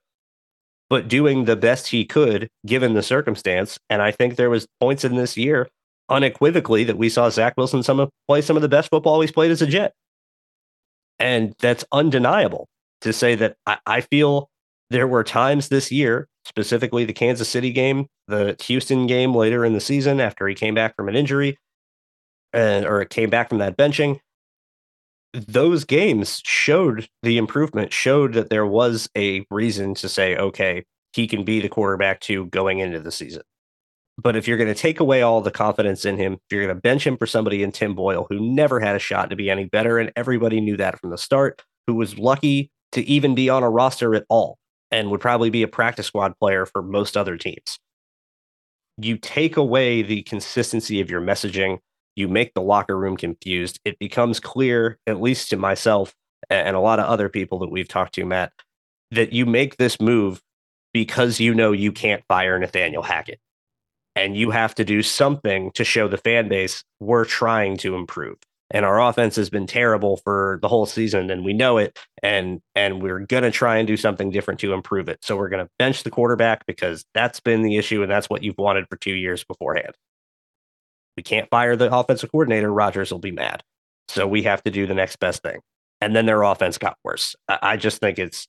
[0.89, 3.77] But doing the best he could given the circumstance.
[3.89, 5.67] And I think there was points in this year
[6.09, 9.51] unequivocally that we saw Zach Wilson some play some of the best football he's played
[9.51, 9.93] as a Jet.
[11.19, 12.69] And that's undeniable
[13.01, 14.49] to say that I, I feel
[14.89, 19.73] there were times this year, specifically the Kansas City game, the Houston game later in
[19.73, 21.57] the season after he came back from an injury,
[22.53, 24.19] and or it came back from that benching.
[25.33, 31.27] Those games showed the improvement, showed that there was a reason to say, okay, he
[31.27, 33.43] can be the quarterback to going into the season.
[34.19, 36.75] But if you're going to take away all the confidence in him, if you're going
[36.75, 39.49] to bench him for somebody in Tim Boyle who never had a shot to be
[39.49, 43.49] any better, and everybody knew that from the start, who was lucky to even be
[43.49, 44.57] on a roster at all
[44.91, 47.77] and would probably be a practice squad player for most other teams.
[48.97, 51.77] You take away the consistency of your messaging,
[52.17, 53.79] you make the locker room confused.
[53.85, 56.13] It becomes clear, at least to myself
[56.49, 58.51] and a lot of other people that we've talked to, Matt,
[59.11, 60.41] that you make this move
[60.93, 63.39] because you know you can't fire Nathaniel Hackett.
[64.15, 68.37] And you have to do something to show the fan base we're trying to improve.
[68.71, 72.59] And our offense has been terrible for the whole season and we know it and
[72.75, 75.19] and we're to try and do something different to improve it.
[75.23, 78.57] So we're to bench the quarterback because that's been the issue and that's what you've
[78.57, 79.93] wanted for 2 years beforehand
[81.17, 82.71] we can't fire the offensive coordinator.
[82.71, 83.63] Rodgers will be mad.
[84.07, 85.59] So we have to do the next best thing.
[85.99, 87.35] And then their offense got worse.
[87.49, 88.47] I, I just think it's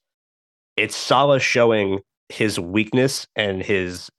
[0.76, 4.10] it's Saleh showing his weakness and his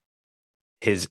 [0.81, 1.07] his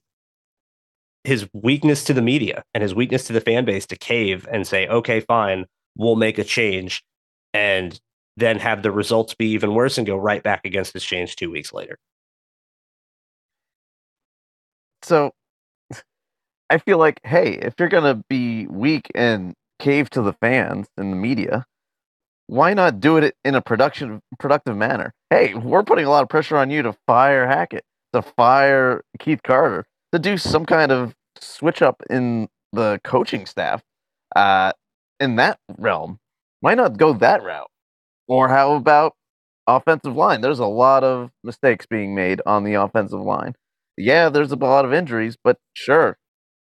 [1.23, 4.67] his weakness to the media and his weakness to the fan base to cave and
[4.67, 5.65] say, okay, fine,
[5.97, 7.03] we'll make a change,
[7.53, 7.99] and
[8.37, 11.51] then have the results be even worse and go right back against this change two
[11.51, 11.97] weeks later.
[15.01, 15.31] So
[16.69, 21.11] I feel like, hey, if you're to be weak and cave to the fans and
[21.11, 21.65] the media,
[22.47, 25.13] why not do it in a production productive manner?
[25.29, 29.41] Hey, we're putting a lot of pressure on you to fire Hackett, to fire Keith
[29.43, 33.83] Carter to do some kind of switch up in the coaching staff
[34.35, 34.71] uh,
[35.19, 36.19] in that realm.
[36.61, 37.69] Why not go that route?
[38.27, 39.13] Or how about
[39.67, 40.41] offensive line?
[40.41, 43.55] There's a lot of mistakes being made on the offensive line.
[43.97, 46.17] Yeah, there's a lot of injuries, but sure.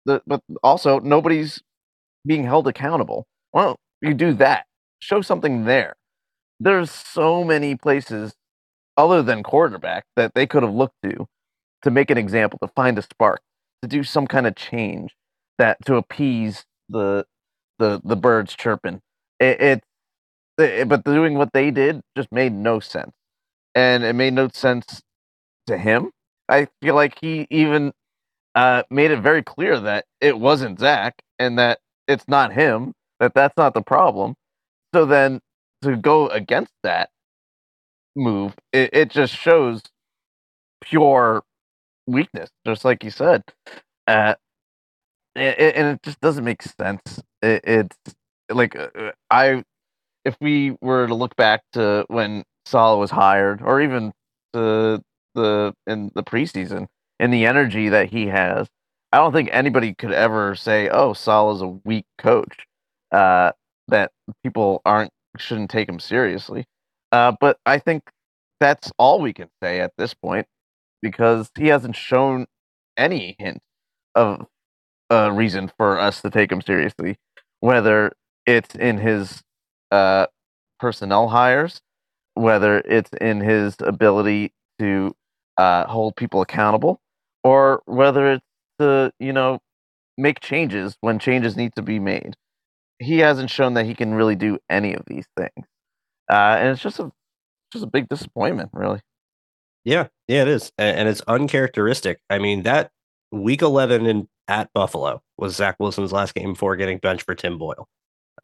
[0.07, 1.63] The, but also, nobody's
[2.27, 3.27] being held accountable.
[3.53, 4.67] Well, you do that.
[5.01, 5.97] Show something there.
[6.61, 8.35] There's so many places
[8.97, 11.27] other than quarterback that they could have looked to
[11.83, 13.41] to make an example, to find a spark,
[13.83, 15.15] to do some kind of change
[15.59, 17.27] that to appease the
[17.79, 19.01] the the birds chirping.
[19.41, 19.85] It, it,
[20.59, 23.13] it but doing what they did just made no sense,
[23.75, 25.03] and it made no sense
[25.69, 26.11] to him.
[26.49, 27.93] I feel like he even
[28.57, 32.95] uh, made it very clear that it wasn't Zach and that it's not him.
[33.21, 34.37] That that's not the problem.
[34.95, 35.41] So then
[35.83, 37.11] to go against that
[38.17, 39.83] move, it, it just shows
[40.83, 41.43] pure
[42.07, 43.45] weakness, just like you said.
[44.07, 44.35] Uh,
[45.35, 47.21] it, and it just doesn't make sense.
[47.43, 47.97] It, it's
[48.51, 49.65] like uh, uh, I,
[50.25, 54.13] if we were to look back to when Saleh was hired, or even
[54.53, 55.03] the
[55.35, 56.89] the in the preseason,
[57.19, 58.69] and the energy that he has,
[59.13, 62.67] I don't think anybody could ever say, "Oh, Saleh is a weak coach."
[63.13, 63.53] Uh,
[63.89, 64.11] that
[64.43, 66.67] people aren't shouldn't take him seriously.
[67.13, 68.11] Uh, but I think
[68.61, 70.47] that's all we can say at this point
[71.03, 72.47] because he hasn't shown
[72.97, 73.61] any hint
[74.15, 74.47] of
[75.11, 77.17] a reason for us to take him seriously,
[77.61, 78.13] whether
[78.47, 79.43] it's in his
[79.91, 80.27] uh,
[80.81, 81.81] personnel hires,
[82.35, 85.15] whether it's in his ability to
[85.59, 87.01] uh, hold people accountable,
[87.45, 88.45] or whether it's
[88.79, 89.59] to you know
[90.19, 92.35] make changes when changes need to be made.
[92.99, 95.67] He hasn't shown that he can really do any of these things,
[96.31, 97.13] uh, and it's just a
[97.73, 99.01] just a big disappointment, really.
[99.85, 102.21] Yeah, yeah, it is, and it's uncharacteristic.
[102.29, 102.91] I mean, that
[103.31, 107.59] week eleven in at Buffalo was Zach Wilson's last game before getting benched for Tim
[107.59, 107.89] Boyle.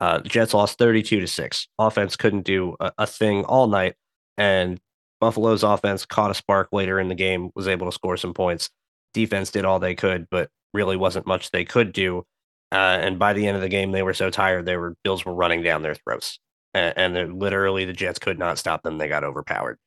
[0.01, 1.68] Uh, Jets lost thirty-two to six.
[1.78, 3.95] Offense couldn't do a, a thing all night,
[4.36, 4.80] and
[5.20, 8.70] Buffalo's offense caught a spark later in the game, was able to score some points.
[9.12, 12.24] Defense did all they could, but really wasn't much they could do.
[12.72, 15.24] Uh, and by the end of the game, they were so tired, they were Bills
[15.24, 16.38] were running down their throats,
[16.72, 18.98] and, and literally the Jets could not stop them.
[18.98, 19.78] They got overpowered.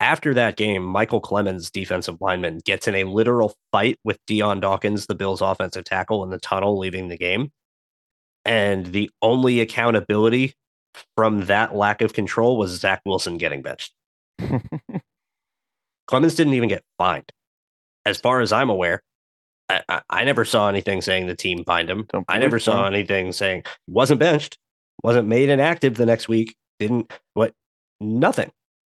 [0.00, 5.06] After that game, Micheal Clemons, defensive lineman, gets in a literal fight with Dion Dawkins,
[5.06, 7.50] the Bills' offensive tackle, in the tunnel leaving the game.
[8.44, 10.54] And the only accountability
[11.16, 13.92] from that lack of control was Zach Wilson getting benched.
[16.08, 17.32] Clemons didn't even get fined.
[18.06, 19.02] As far as I'm aware,
[19.68, 22.06] I, I, I never saw anything saying the team fined him.
[22.28, 24.58] I never saw anything saying wasn't benched,
[25.02, 27.54] wasn't made inactive the next week, didn't what
[28.00, 28.50] nothing.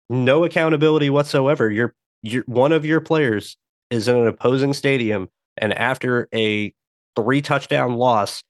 [0.09, 1.69] No accountability whatsoever.
[1.69, 3.57] You're you're one of your players
[3.89, 6.73] is in an opposing stadium and after a
[7.15, 8.43] three touchdown loss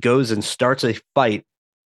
[0.00, 1.44] goes and starts a fight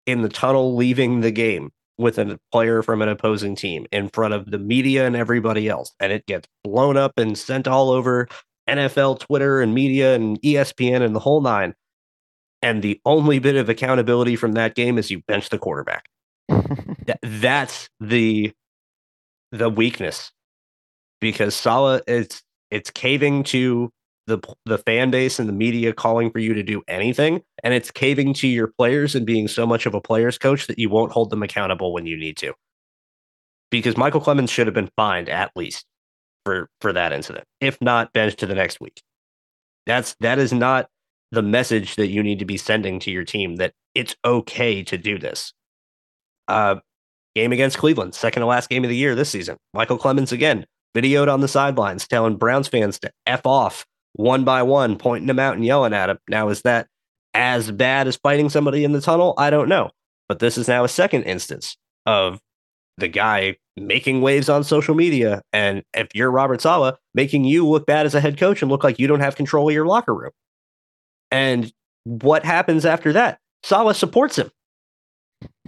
[0.06, 4.32] in the tunnel leaving the game with a player from an opposing team in front
[4.32, 8.28] of the media and everybody else and it gets blown up and sent all over
[8.68, 11.74] NFL Twitter and media and ESPN and the whole nine.
[12.60, 16.06] And the only bit of accountability from that game is you bench the quarterback.
[17.22, 18.52] That's the
[19.52, 20.30] the weakness.
[21.20, 23.90] Because Saleh is it's caving to
[24.28, 27.90] the the fan base and the media calling for you to do anything and it's
[27.90, 31.12] caving to your players and being so much of a players coach that you won't
[31.12, 32.52] hold them accountable when you need to.
[33.70, 35.86] Because Micheal Clemons should have been fined at least
[36.44, 39.02] for for that incident if not benched to the next week.
[39.86, 40.88] That's that is not
[41.32, 44.98] the message that you need to be sending to your team that it's okay to
[44.98, 45.52] do this.
[46.46, 46.76] Uh
[47.34, 49.56] game against Cleveland, second to last game of the year this season.
[49.74, 54.62] Micheal Clemons again videoed on the sidelines telling Browns fans to F off one by
[54.62, 56.18] one, pointing them out and yelling at him.
[56.28, 56.88] Now, is that
[57.34, 59.34] as bad as fighting somebody in the tunnel?
[59.38, 59.90] I don't know.
[60.28, 62.40] But this is now a second instance of
[62.98, 65.42] the guy making waves on social media.
[65.52, 68.84] And if you're Robert Saleh, making you look bad as a head coach and look
[68.84, 70.32] like you don't have control of your locker room.
[71.30, 71.72] And
[72.04, 73.38] what happens after that?
[73.62, 74.50] Saleh supports him.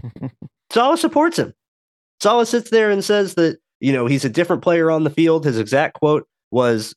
[0.70, 1.54] Saleh supports him.
[2.20, 5.44] Saleh sits there and says that, you know, he's a different player on the field.
[5.44, 6.94] His exact quote was,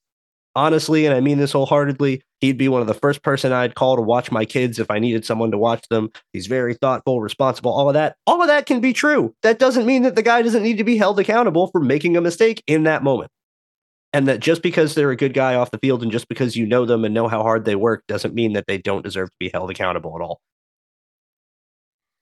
[0.56, 3.96] honestly, and I mean this wholeheartedly, he'd be one of the first person I'd call
[3.96, 6.12] to watch my kids if I needed someone to watch them.
[6.32, 8.16] He's very thoughtful, responsible, all of that.
[8.28, 9.36] All of that can be true.
[9.44, 12.22] That doesn't mean that the guy doesn't need to be held accountable for making a
[12.22, 13.32] mistake in that moment.
[14.16, 16.68] And that just because they're a good guy off the field and just because you
[16.68, 19.36] know them and know how hard they work doesn't mean that they don't deserve to
[19.40, 20.40] be held accountable at all.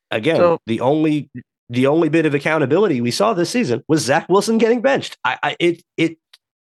[0.09, 1.29] Again, So- the only
[1.69, 5.17] the only bit of accountability we saw this season was Zach Wilson getting benched.
[5.23, 6.17] I, I it it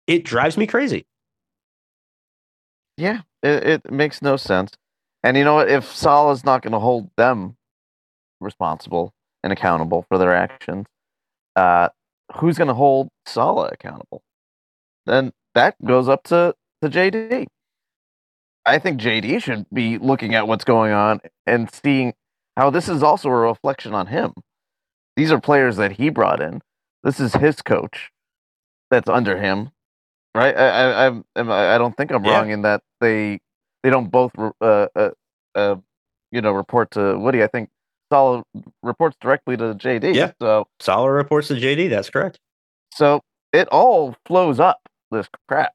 [0.06, 1.04] it drives me crazy.
[3.00, 4.72] Yeah, it, it makes no sense.
[5.24, 5.70] And you know what?
[5.70, 7.56] If Saleh's not going to hold them
[8.42, 10.86] responsible and accountable for their actions,
[11.56, 11.88] uh,
[12.36, 14.22] who's going to hold Saleh accountable?
[15.06, 17.46] Then that goes up to, to JD.
[18.66, 22.12] I think JD should be looking at what's going on and seeing
[22.58, 24.34] how this is also a reflection on him.
[25.16, 26.60] These are players that he brought in.
[27.02, 28.10] This is his coach
[28.90, 29.70] that's under him
[30.34, 30.56] right?
[30.56, 32.38] I I I'm- I I don't think I'm Yeah.
[32.38, 33.40] wrong in that they
[33.82, 34.52] they don't both uh,
[34.94, 35.10] uh
[35.54, 35.76] uh
[36.32, 37.42] you know report to Woody.
[37.42, 37.70] I think
[38.12, 38.44] Saleh
[38.82, 40.14] reports directly to JD.
[40.14, 40.32] Yeah.
[40.40, 41.88] So Saleh reports to JD.
[41.90, 42.38] That's correct.
[42.94, 43.22] so
[43.52, 45.72] it all flows up this crap,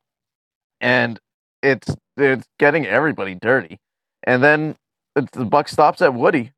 [0.82, 1.20] and
[1.64, 3.78] it's it's getting everybody dirty,
[4.24, 4.76] and then
[5.16, 6.52] it's, the buck stops at Woody,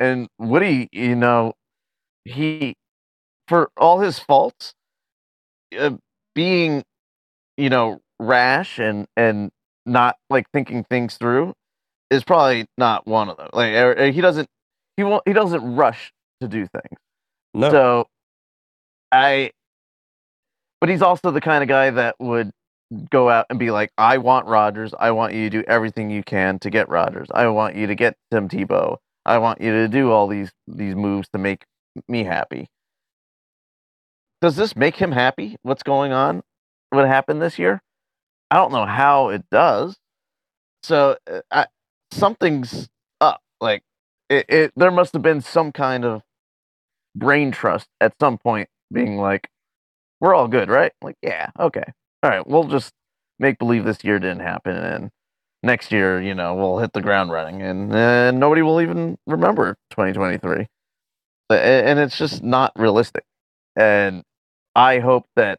[0.00, 1.54] and Woody, you know,
[2.24, 2.74] he
[3.48, 4.74] for all his faults,
[5.78, 5.92] uh,
[6.34, 6.82] being
[7.62, 9.52] you know rash and and
[9.86, 11.54] not like thinking things through
[12.10, 13.48] is probably not one of them.
[13.52, 14.48] Like or- or he doesn't
[14.96, 16.98] he won't he doesn't rush to do things.
[17.54, 18.06] No, So
[19.12, 19.52] I
[20.80, 22.50] but he's also the kind of guy that would
[23.10, 24.92] go out and be like, I want Rodgers.
[24.98, 27.28] I want you to do everything you can to get Rodgers.
[27.32, 28.96] I want you to get Tim Tebow.
[29.24, 31.64] I want you to do all these these moves to make
[32.08, 32.66] me happy.
[34.40, 35.56] Does this make him happy?
[35.62, 36.42] What's going on?
[36.92, 37.82] What happened this year?
[38.50, 39.96] I don't know how it does.
[40.82, 41.66] So uh, I,
[42.10, 42.88] something's
[43.20, 43.40] up.
[43.60, 43.82] Like
[44.28, 46.22] it, it, there must have been some kind of
[47.16, 49.48] brain trust at some point, being like,
[50.20, 51.84] "We're all good, right?" Like, yeah, okay,
[52.22, 52.46] all right.
[52.46, 52.92] We'll just
[53.38, 55.10] make believe this year didn't happen, and
[55.62, 59.76] next year, you know, we'll hit the ground running, and and nobody will even remember
[59.90, 60.66] 2023.
[61.50, 63.24] And it's just not realistic.
[63.76, 64.22] And
[64.74, 65.58] I hope that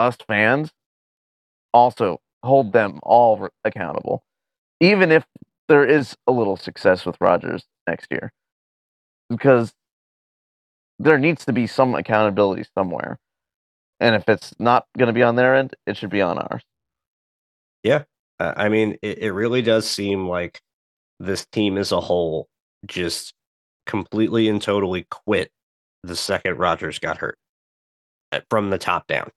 [0.00, 0.72] us fans
[1.74, 4.24] also hold them all accountable,
[4.80, 5.24] even if
[5.68, 8.32] there is a little success with Rodgers next year,
[9.28, 9.72] because
[10.98, 13.18] there needs to be some accountability somewhere.
[14.00, 16.62] And if it's not going to be on their end, it should be on ours.
[18.40, 20.62] Uh, I mean, it, it really does seem like
[21.20, 22.48] this team as a whole
[22.86, 23.34] just
[23.86, 25.50] completely and totally quit
[26.02, 27.36] the second Rodgers got hurt.
[28.32, 29.30] uh, from the top down.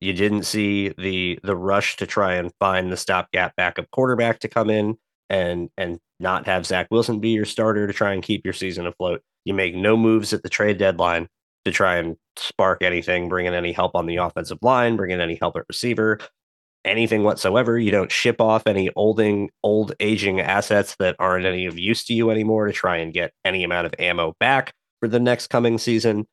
[0.00, 4.48] You didn't see the the rush to try and find the stopgap backup quarterback to
[4.48, 4.96] come in
[5.28, 8.86] and and not have Zach Wilson be your starter to try and keep your season
[8.86, 9.22] afloat.
[9.44, 11.28] You make no moves at the trade deadline
[11.64, 15.20] to try and spark anything, bring in any help on the offensive line, bring in
[15.20, 16.18] any help at receiver,
[16.84, 17.78] anything whatsoever.
[17.78, 22.14] You don't ship off any olding, old aging assets that aren't any of use to
[22.14, 25.78] you anymore to try and get any amount of ammo back for the next coming
[25.78, 26.26] season.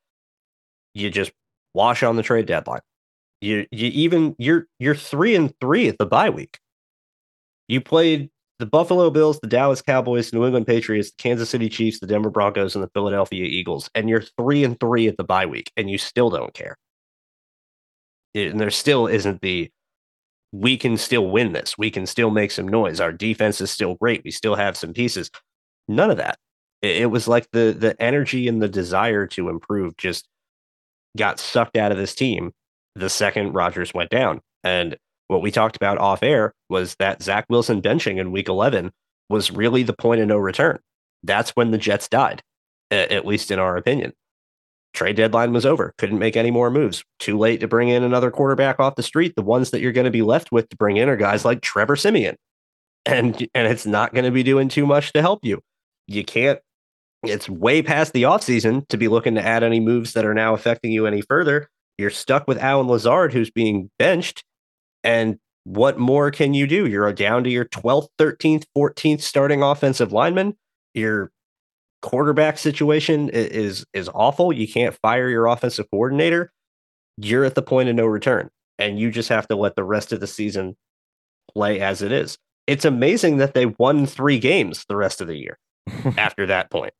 [0.94, 1.32] You just
[1.74, 2.80] wash on the trade deadline.
[3.46, 6.58] You you even you're you're three and three at the bye week.
[7.68, 8.28] You played
[8.58, 12.08] the Buffalo Bills, the Dallas Cowboys, the New England Patriots, the Kansas City Chiefs, the
[12.08, 15.70] Denver Broncos, and the Philadelphia Eagles, and you're three and three at the bye week,
[15.76, 16.76] and you still don't care.
[18.34, 19.70] And there still isn't the
[20.52, 21.78] we can still win this.
[21.78, 22.98] We can still make some noise.
[22.98, 24.22] Our defense is still great.
[24.24, 25.30] We still have some pieces.
[25.86, 26.38] None of that.
[26.82, 30.26] It, was like the the energy and the desire to improve just
[31.16, 32.52] got sucked out of this team
[32.96, 34.40] the second Rodgers went down.
[34.64, 34.96] And
[35.28, 38.90] what we talked about off air was that Zach Wilson benching in week 11
[39.28, 40.78] was really the point of no return.
[41.22, 42.42] That's when the Jets died,
[42.90, 44.12] at least in our opinion.
[44.94, 45.92] Trade deadline was over.
[45.98, 47.04] Couldn't make any more moves.
[47.18, 49.34] Too late to bring in another quarterback off the street.
[49.36, 51.60] The ones that you're going to be left with to bring in are guys like
[51.60, 52.36] Trevor Siemian.
[53.04, 55.60] And and it's not going to be doing too much to help you.
[56.06, 56.60] You can't
[57.22, 60.54] it's way past the offseason to be looking to add any moves that are now
[60.54, 61.68] affecting you any further.
[61.98, 64.44] You're stuck with Allen Lazard, who's being benched.
[65.02, 66.86] And what more can you do?
[66.86, 70.56] You're down to your 12th, 13th, 14th starting offensive lineman.
[70.94, 71.32] Your
[72.02, 74.52] quarterback situation is is awful.
[74.52, 76.52] You can't fire your offensive coordinator.
[77.16, 80.12] You're at the point of no return, and you just have to let the rest
[80.12, 80.76] of the season
[81.52, 82.38] play as it is.
[82.66, 85.58] It's amazing that they won three games the rest of the year
[86.16, 86.92] after that point.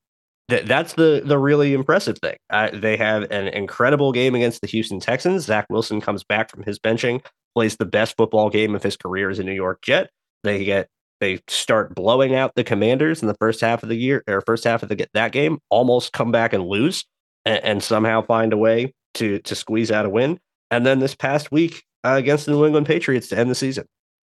[0.48, 2.36] Th- that's the the really impressive thing.
[2.50, 5.44] Uh, they have an incredible game against the Houston Texans.
[5.44, 7.20] Zach Wilson comes back from his benching
[7.56, 10.10] plays the best football game of his career as a New York Jet.
[10.44, 10.88] They get
[11.20, 14.64] they start blowing out the Commanders in the first half of the year or first
[14.64, 17.06] half of the that game, almost come back and lose,
[17.46, 20.38] and, and somehow find a way to to squeeze out a win.
[20.70, 23.86] And then this past week uh, against the New England Patriots to end the season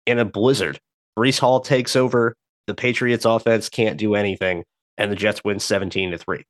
[0.06, 0.80] in a blizzard,
[1.18, 2.36] Breece Hall takes over.
[2.68, 4.64] The Patriots offense can't do anything,
[4.98, 6.46] and the Jets win seventeen to three.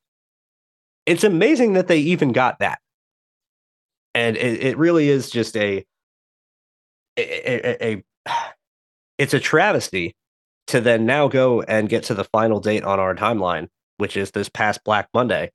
[1.06, 2.80] It's amazing that they even got that,
[4.14, 5.86] and it, it really is just a
[7.18, 8.04] a, a,
[9.18, 10.16] it's a travesty
[10.68, 13.68] to then now go and get to the final date on our timeline,
[13.98, 15.52] which is this past Black Monday,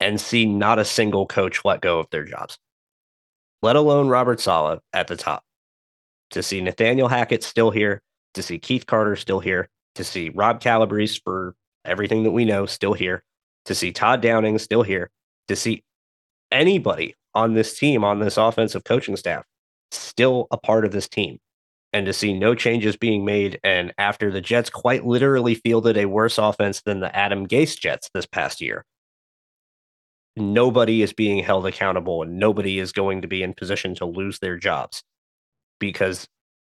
[0.00, 2.58] and see not a single coach let go of their jobs,
[3.62, 5.42] let alone Robert Saleh at the top.
[6.30, 8.02] To see Nathaniel Hackett still here,
[8.34, 11.54] to see Keith Carter still here, to see Rob Calabrese for
[11.84, 13.22] everything that we know still here,
[13.66, 15.10] to see Todd Downing still here,
[15.48, 15.84] to see
[16.50, 19.44] anybody on this team, on this offensive coaching staff
[19.94, 21.38] still a part of this team.
[21.92, 26.06] And to see no changes being made, and after the Jets quite literally fielded a
[26.06, 28.84] worse offense than the Adam Gase Jets this past year,
[30.36, 34.40] nobody is being held accountable and nobody is going to be in position to lose
[34.40, 35.04] their jobs.
[35.78, 36.26] Because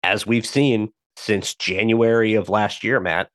[0.03, 3.31] as we've seen since January of last year, Matt,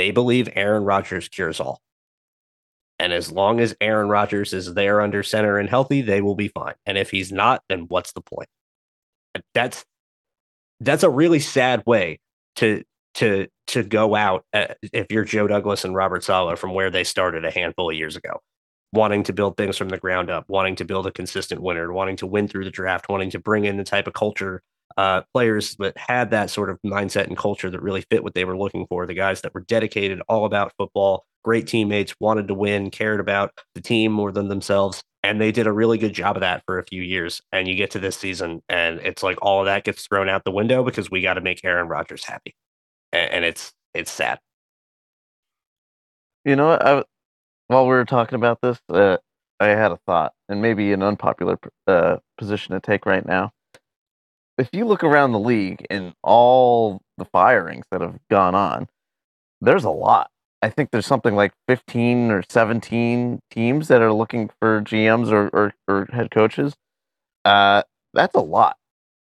[0.00, 1.82] they believe Aaron Rodgers cures all.
[2.98, 6.48] And as long as Aaron Rodgers is there under center and healthy, they will be
[6.48, 6.72] fine.
[6.86, 8.48] And if he's not, then what's the point?
[9.54, 9.84] that's
[10.80, 12.18] that's a really sad way
[12.56, 12.82] to
[13.14, 17.04] to to go out uh, if you're Joe Douglas and Robert Saleh from where they
[17.04, 18.40] started a handful of years ago,
[18.94, 22.16] wanting to build things from the ground up, wanting to build a consistent winner, wanting
[22.16, 24.62] to win through the draft, wanting to bring in the type of culture
[24.96, 28.44] uh, players that had that sort of mindset and culture that really fit what they
[28.44, 29.06] were looking for.
[29.06, 33.52] The guys that were dedicated, all about football, great teammates, wanted to win, cared about
[33.74, 35.02] the team more than themselves.
[35.22, 37.42] And they did a really good job of that for a few years.
[37.52, 40.44] And you get to this season, and it's like all of that gets thrown out
[40.44, 42.54] the window because we got to make Aaron Rodgers happy,
[43.12, 44.38] and, and, it's it's sad.
[46.44, 47.04] You know, I,
[47.66, 49.18] while we were talking about this, uh,
[49.60, 53.52] I had a thought, and maybe an unpopular uh, position to take right now.
[54.60, 58.88] If you look around the league and all the firings that have gone on,
[59.60, 60.30] there's a lot
[60.62, 65.48] I think there's something like 15 or 17 teams that are looking for GMs or,
[65.48, 66.74] or, or head coaches.
[67.44, 67.82] Uh,
[68.12, 68.76] that's a lot.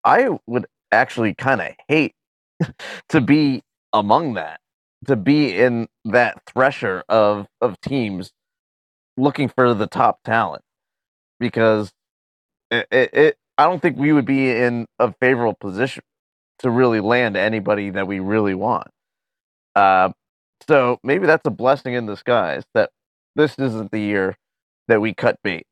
[0.05, 2.15] I would actually kind of hate
[3.11, 3.63] to be
[3.93, 4.61] among that,
[5.07, 8.33] to be in that thresher of, of teams
[9.17, 10.63] looking for the top talent
[11.39, 11.93] because
[12.71, 16.03] it, it, it I don't think we would be in a favorable position
[16.61, 18.89] to really land anybody that we really want.
[19.75, 20.11] Uh,
[20.69, 22.91] so maybe that's a blessing in disguise that
[23.37, 24.37] this isn't the year
[24.89, 25.67] that we cut bait.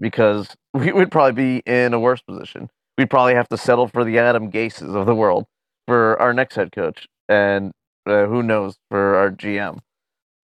[0.00, 2.70] because we would probably be in a worse position.
[2.96, 5.46] We'd probably have to settle for the Adam Gases of the world
[5.86, 7.72] for our next head coach, and
[8.06, 9.80] uh, who knows for our GM.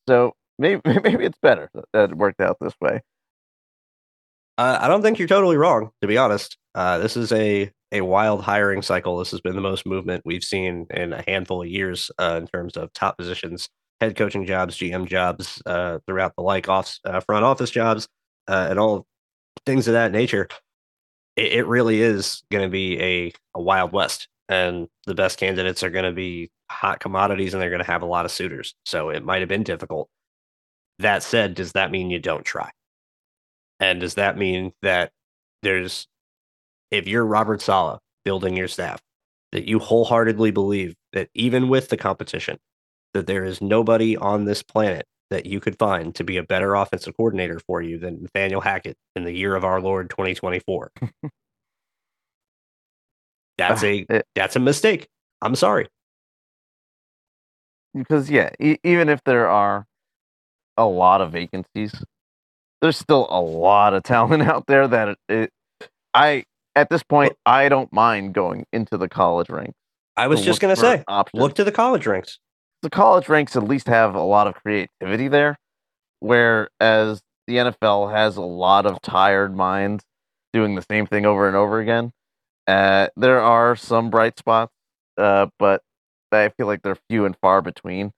[0.08, 3.02] So maybe maybe it's better that it worked out this way.
[4.57, 6.57] Uh, I don't think you're totally wrong, to be honest.
[6.74, 9.18] Uh, this is a a wild hiring cycle.
[9.18, 12.48] This has been the most movement we've seen in a handful of years uh, in
[12.48, 13.68] terms of top positions,
[14.00, 18.09] head coaching jobs, GM jobs, uh, throughout the like off uh, front office jobs,
[18.48, 19.07] uh, and all
[19.66, 20.48] things of that nature.
[21.36, 25.82] It, it really is going to be a, a wild west, and the best candidates
[25.84, 28.74] are going to be hot commodities, and they're going to have a lot of suitors.
[28.86, 30.09] So it might have been difficult.
[30.98, 32.70] That said, does that mean you don't try?
[33.81, 35.12] And does that mean that
[35.62, 36.07] there's,
[36.91, 39.01] if you're Robert Saleh building your staff,
[39.53, 42.59] that you wholeheartedly believe that even with the competition,
[43.14, 46.75] that there is nobody on this planet that you could find to be a better
[46.75, 50.93] offensive coordinator for you than Nathaniel Hackett in the year of our Lord 2024.
[53.59, 55.09] that's a uh, that's a mistake.
[55.41, 55.89] I'm sorry.
[57.95, 59.87] Because yeah, e- even if there are
[60.77, 61.95] a lot of vacancies,
[62.85, 65.51] there's still a lot of talent out there that it, it
[66.12, 66.45] I
[66.76, 69.72] at this point I don't mind going into the college ranks.
[70.18, 71.41] I was just going to say, options.
[71.41, 72.39] look to the college ranks.
[72.82, 75.59] The college ranks at least have a lot of creativity there,
[76.20, 80.05] whereas the NFL has a lot of tired minds
[80.53, 82.12] doing the same thing over and over again.
[82.68, 84.72] Uh, there are some bright spots,
[85.16, 85.80] uh, but
[86.30, 88.12] I feel like they're few and far between.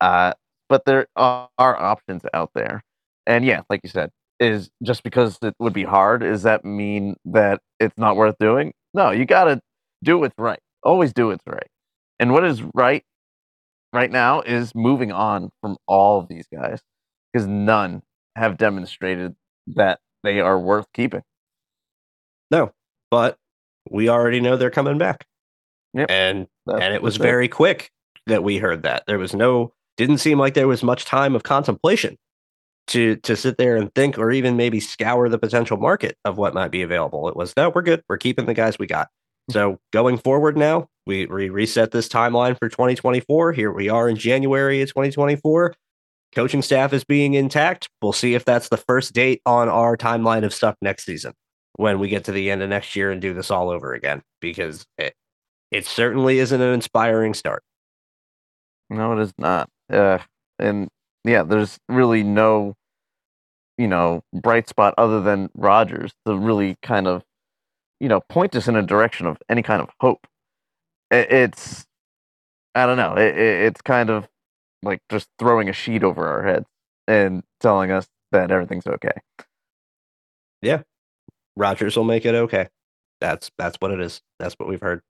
[0.00, 0.32] Uh,
[0.68, 2.82] but there are options out there
[3.28, 4.10] and yeah, like you said,
[4.40, 8.72] is just because it would be hard, does that mean that it's not worth doing?
[8.94, 9.60] No, you got to
[10.02, 10.60] do what's right.
[10.82, 11.68] Always do what's right.
[12.18, 13.04] And what is right
[13.92, 16.80] right now is moving on from all of these guys
[17.32, 18.02] because none
[18.36, 19.34] have demonstrated
[19.74, 21.22] that they are worth keeping.
[22.50, 22.72] No,
[23.10, 23.36] but
[23.90, 25.26] we already know they're coming back.
[25.94, 26.10] Yep.
[26.10, 27.90] And that's, and it was very quick
[28.26, 29.04] that we heard that.
[29.06, 32.16] There was no didn't seem like there was much time of contemplation
[32.88, 36.54] to to sit there and think or even maybe scour the potential market of what
[36.54, 37.28] might be available.
[37.28, 38.02] It was no, we're good.
[38.08, 39.08] We're keeping the guys we got.
[39.50, 43.52] So going forward now, we, we reset this timeline for 2024.
[43.52, 45.74] Here we are in January of 2024.
[46.34, 47.88] Coaching staff is being intact.
[48.02, 51.32] We'll see if that's the first date on our timeline of stuff next season
[51.76, 54.22] when we get to the end of next year and do this all over again
[54.40, 55.14] because it
[55.70, 57.62] it certainly isn't an inspiring start.
[58.90, 59.68] No, it is not.
[59.90, 60.18] Uh,
[60.58, 60.88] and
[61.28, 62.74] yeah, there's really no,
[63.76, 67.22] you know, bright spot other than Rodgers to really kind of,
[68.00, 70.26] you know, point us in a direction of any kind of hope.
[71.10, 71.86] It's,
[72.74, 74.28] I don't know, it, it's kind of
[74.82, 76.66] like just throwing a sheet over our heads
[77.06, 79.12] and telling us that everything's okay.
[80.62, 80.82] Yeah,
[81.56, 82.68] Rodgers will make it okay.
[83.20, 84.20] That's that's what it is.
[84.38, 85.02] That's what we've heard.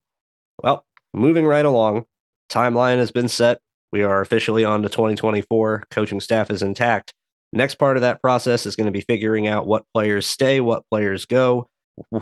[0.63, 2.07] Well, moving right along,
[2.51, 3.61] timeline has been set
[3.93, 5.85] we are officially on to 2024.
[5.91, 7.13] Coaching staff is intact.
[7.53, 10.85] Next part of that process is going to be figuring out what players stay, what
[10.91, 11.69] players go,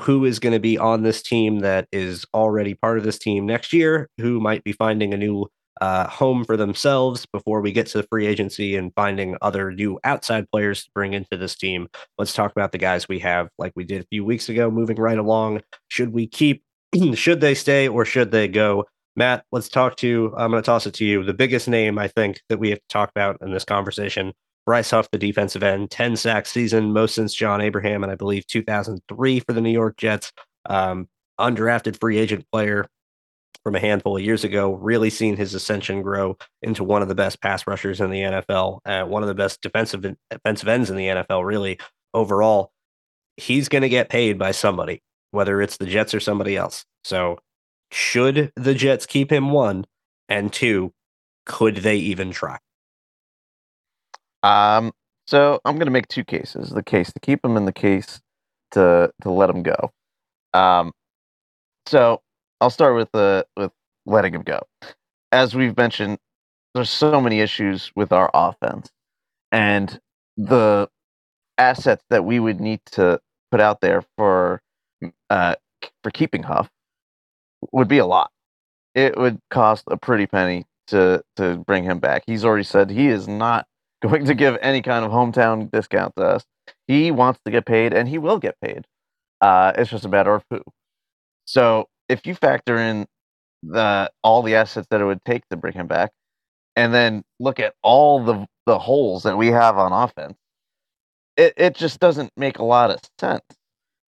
[0.01, 3.47] who is going to be on this team that is already part of this team
[3.47, 5.49] next year, who might be finding a new
[5.81, 9.99] uh, home for themselves before we get to the free agency and finding other new
[10.05, 11.89] outside players to bring into this team.
[12.19, 14.97] Let's talk about the guys we have, like we did a few weeks ago, moving
[14.97, 15.63] right along.
[15.89, 16.63] Should we keep,
[17.15, 18.85] should they stay, or should they go?
[19.17, 20.33] Matt, let's talk to.
[20.37, 21.25] I'm going to toss it to you.
[21.25, 24.33] The biggest name I think that we have to talk about in this conversation
[24.67, 28.47] Bryce Huff, the defensive end, 10 sack season, most since John Abraham, and I believe
[28.49, 30.33] 2003 for the New York Jets.
[30.69, 31.09] Um,
[31.39, 32.89] undrafted free agent player
[33.63, 37.15] from a handful of years ago, really seen his ascension grow into one of the
[37.15, 40.97] best pass rushers in the NFL, uh, one of the best defensive defensive ends in
[40.97, 41.79] the NFL, really
[42.15, 42.73] overall.
[43.37, 46.85] He's going to get paid by somebody, whether it's the Jets or somebody else.
[47.05, 47.39] So
[47.93, 49.87] should the Jets keep him one?
[50.29, 50.93] And two,
[51.45, 52.59] could they even try?
[54.43, 54.93] Um,
[55.27, 58.21] so I'm going to make two cases: the case to keep him, and the case
[58.73, 59.93] to to let him go.
[60.55, 60.93] Um,
[61.87, 62.23] so
[62.61, 63.73] I'll start with the with
[64.05, 64.61] letting him go.
[65.33, 66.19] As we've mentioned,
[66.75, 68.91] there's so many issues with our offense,
[69.53, 70.01] and
[70.37, 70.89] the
[71.59, 73.21] assets that we would need to
[73.51, 74.63] put out there for
[75.31, 75.55] uh,
[76.03, 76.69] for keeping Huff
[77.73, 78.31] would be a lot.
[78.95, 82.25] It would cost a pretty penny to to bring him back.
[82.27, 83.67] He's already said he is not
[84.03, 86.45] going to give any kind of hometown discount to us.
[86.87, 88.87] He wants to get paid, and he will get paid.
[89.41, 90.63] Uh, it's just a matter of who.
[91.45, 93.07] So if you factor in
[93.63, 96.13] the all the assets that it would take to bring him back,
[96.77, 100.37] and then look at all the the holes that we have on offense,
[101.37, 103.45] it, it just doesn't make a lot of sense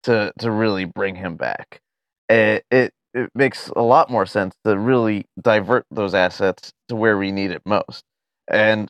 [0.04, 1.82] to to really bring him back.
[2.30, 7.18] It, it it makes a lot more sense to really divert those assets to where
[7.18, 8.04] we need it most.
[8.50, 8.90] And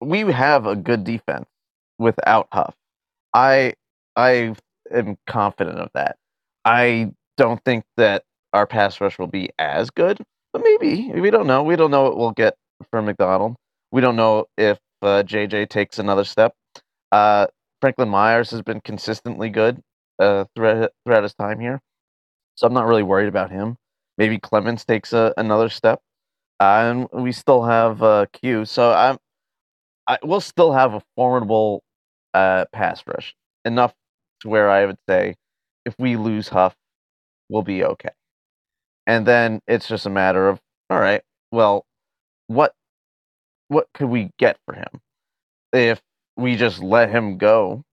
[0.00, 1.46] we have a good defense
[1.98, 2.74] without Huff.
[3.34, 3.74] I
[4.16, 4.54] I
[4.92, 6.16] am confident of that.
[6.64, 10.18] I don't think that our pass rush will be as good,
[10.52, 11.62] but maybe we don't know.
[11.62, 12.56] We don't know what we'll get
[12.90, 13.56] from McDonald.
[13.92, 16.54] We don't know if uh, JJ takes another step.
[17.12, 17.46] Uh,
[17.80, 19.80] Franklin Myers has been consistently good
[20.18, 21.80] uh, throughout throughout his time here,
[22.54, 23.76] so I'm not really worried about him.
[24.18, 26.00] Maybe Clemons takes a, another step,
[26.60, 28.64] uh, and we still have uh, Q.
[28.64, 29.18] So I'm,
[30.06, 31.82] I will still have a formidable
[32.34, 33.34] uh, pass rush
[33.64, 33.94] enough
[34.40, 35.36] to where I would say
[35.84, 36.74] if we lose Huff,
[37.48, 38.10] we'll be okay.
[39.06, 41.22] And then it's just a matter of all right,
[41.52, 41.86] well,
[42.48, 42.74] what
[43.68, 45.00] what could we get for him
[45.72, 46.00] if
[46.36, 47.84] we just let him go?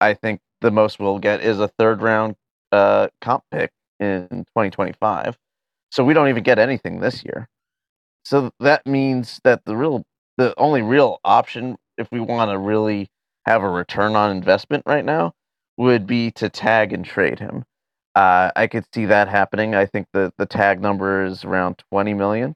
[0.00, 2.36] I think the most we'll get is a third round
[2.72, 5.36] uh, comp pick in 2025.
[5.90, 7.48] So we don't even get anything this year.
[8.24, 10.04] So that means that the real
[10.36, 13.08] the only real option if we want to really
[13.46, 15.32] have a return on investment right now
[15.76, 17.64] would be to tag and trade him.
[18.14, 19.74] Uh, I could see that happening.
[19.74, 22.54] I think the the tag number is around 20 million,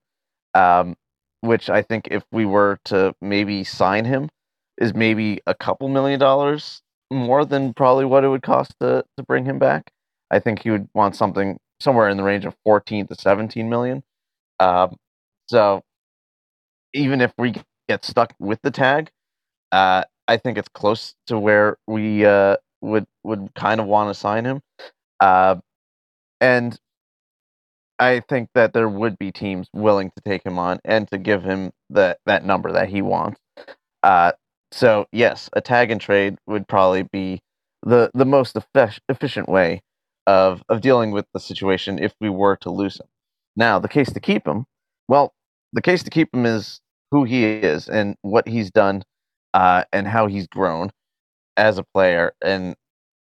[0.55, 0.97] um,
[1.41, 4.31] which I think if we were to maybe sign him,
[4.79, 9.23] is maybe a couple million dollars more than probably what it would cost to to
[9.25, 9.91] bring him back.
[10.31, 14.03] I think he would want something somewhere in the range of 14 to 17 million.
[14.61, 14.97] Um,
[15.47, 15.83] so
[16.95, 17.55] even if we
[17.89, 19.11] get stuck with the tag,
[19.73, 24.15] uh, I think it's close to where we uh, would would kind of want to
[24.15, 24.63] sign him.
[25.21, 25.57] Uh,
[26.41, 26.79] and
[27.99, 31.43] I think that there would be teams willing to take him on and to give
[31.43, 33.41] him that that number that he wants.
[34.03, 34.33] Uh,
[34.73, 37.41] so yes, a tag and trade would probably be
[37.83, 38.57] the the most
[39.09, 39.83] efficient way
[40.27, 43.07] of of dealing with the situation if we were to lose him.
[43.57, 44.67] Now, the case to keep him,
[45.09, 45.35] well,
[45.73, 49.03] the case to keep him is who he is and what he's done
[49.55, 50.91] uh, and how he's grown
[51.57, 52.75] as a player, and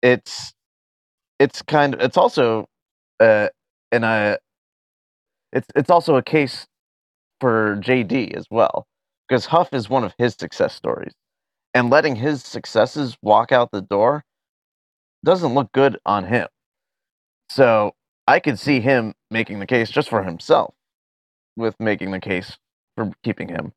[0.01, 0.53] it's
[1.39, 2.67] it's kind of it's also
[3.19, 3.47] uh,
[3.91, 4.37] and I
[5.53, 6.67] it's it's also a case
[7.39, 8.87] for JD as well
[9.27, 11.13] because Huff is one of his success stories,
[11.73, 14.23] and letting his successes walk out the door
[15.25, 16.47] doesn't look good on him.
[17.49, 17.93] So
[18.27, 20.73] I could see him making the case just for himself
[21.55, 22.57] with making the case
[22.95, 23.73] for keeping him.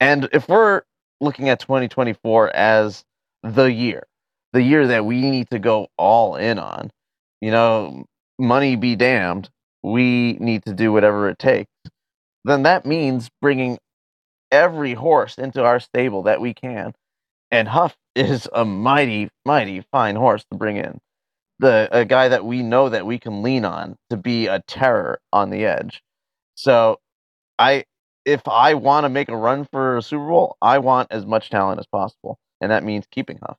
[0.00, 0.82] And if we're
[1.20, 3.04] looking at 2024 as
[3.42, 4.04] the year,
[4.52, 6.90] the year that we need to go all in on,
[7.40, 8.06] you know,
[8.38, 9.50] money be damned,
[9.82, 11.70] we need to do whatever it takes,
[12.44, 13.78] then that means bringing
[14.50, 16.94] every horse into our stable that we can.
[17.50, 21.00] And Huff is a mighty, mighty fine horse to bring in.
[21.60, 25.20] The a guy that we know that we can lean on to be a terror
[25.32, 26.02] on the edge.
[26.54, 27.00] So
[27.58, 27.84] I
[28.24, 31.50] if I want to make a run for a Super Bowl, I want as much
[31.50, 33.56] talent as possible, and that means keeping Huff.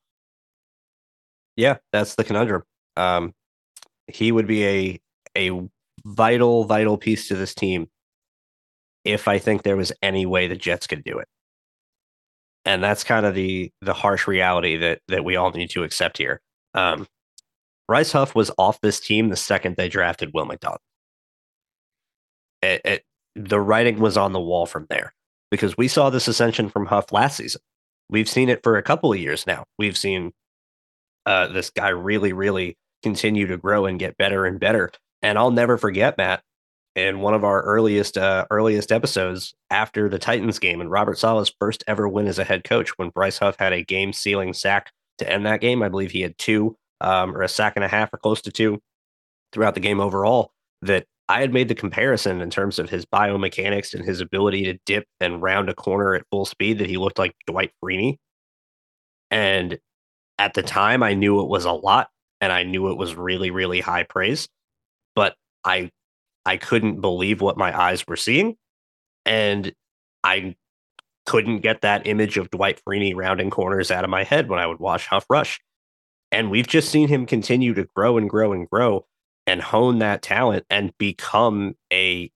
[1.55, 2.63] Yeah, that's the conundrum.
[2.95, 3.33] Um,
[4.07, 5.01] he would be a
[5.37, 5.69] a
[6.05, 7.89] vital, vital piece to this team
[9.05, 11.27] if I think there was any way the Jets could do it.
[12.65, 16.17] And that's kind of the the harsh reality that that we all need to accept
[16.17, 16.41] here.
[16.73, 17.07] Um,
[17.89, 20.77] Bryce Huff was off this team the second they drafted Will McDonald.
[22.61, 23.03] It, it,
[23.35, 25.11] the writing was on the wall from there
[25.49, 27.61] because we saw this ascension from Huff last season.
[28.07, 29.63] We've seen it for a couple of years now.
[29.79, 30.33] We've seen
[31.25, 34.91] uh, this guy really, really continue to grow and get better and better.
[35.23, 36.43] And I'll never forget, Matt,
[36.95, 41.51] in one of our earliest uh, earliest episodes after the Titans game and Robert Saleh's
[41.59, 44.91] first ever win as a head coach when Bryce Huff had a game sealing sack
[45.17, 45.81] to end that game.
[45.81, 48.51] I believe he had two um, or a sack and a half or close to
[48.51, 48.81] two
[49.51, 50.51] throughout the game overall.
[50.81, 54.79] That I had made the comparison in terms of his biomechanics and his ability to
[54.85, 58.17] dip and round a corner at full speed that he looked like Dwight Freeney.
[59.29, 59.79] And
[60.39, 62.09] at the time, I knew it was a lot
[62.41, 64.47] and I knew it was really, really high praise,
[65.15, 65.91] but I
[66.45, 68.55] I couldn't believe what my eyes were seeing.
[69.25, 69.71] And
[70.23, 70.55] I
[71.25, 74.65] couldn't get that image of Dwight Freeney rounding corners out of my head when I
[74.65, 75.59] would watch Huff Rush.
[76.31, 79.05] And we've just seen him continue to grow and grow and grow
[79.47, 82.31] and hone that talent and become a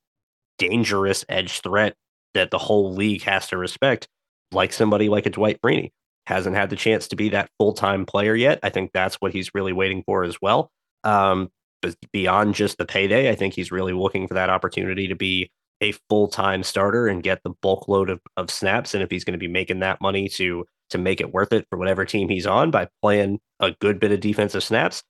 [0.57, 1.95] dangerous edge threat
[2.33, 4.07] that the whole league has to respect,
[4.51, 5.91] like somebody like a Dwight Freeney.
[6.25, 8.59] Hasn't had the chance to be that full time player yet.
[8.63, 10.71] I think that's what he's really waiting for as well.
[11.03, 15.15] Um, but beyond just the payday, I think he's really looking for that opportunity to
[15.15, 18.93] be a full time starter and get the bulk load of, of snaps.
[18.93, 21.67] And if he's going to be making that money to to make it worth it
[21.69, 25.03] for whatever team he's on by playing a good bit of defensive snaps.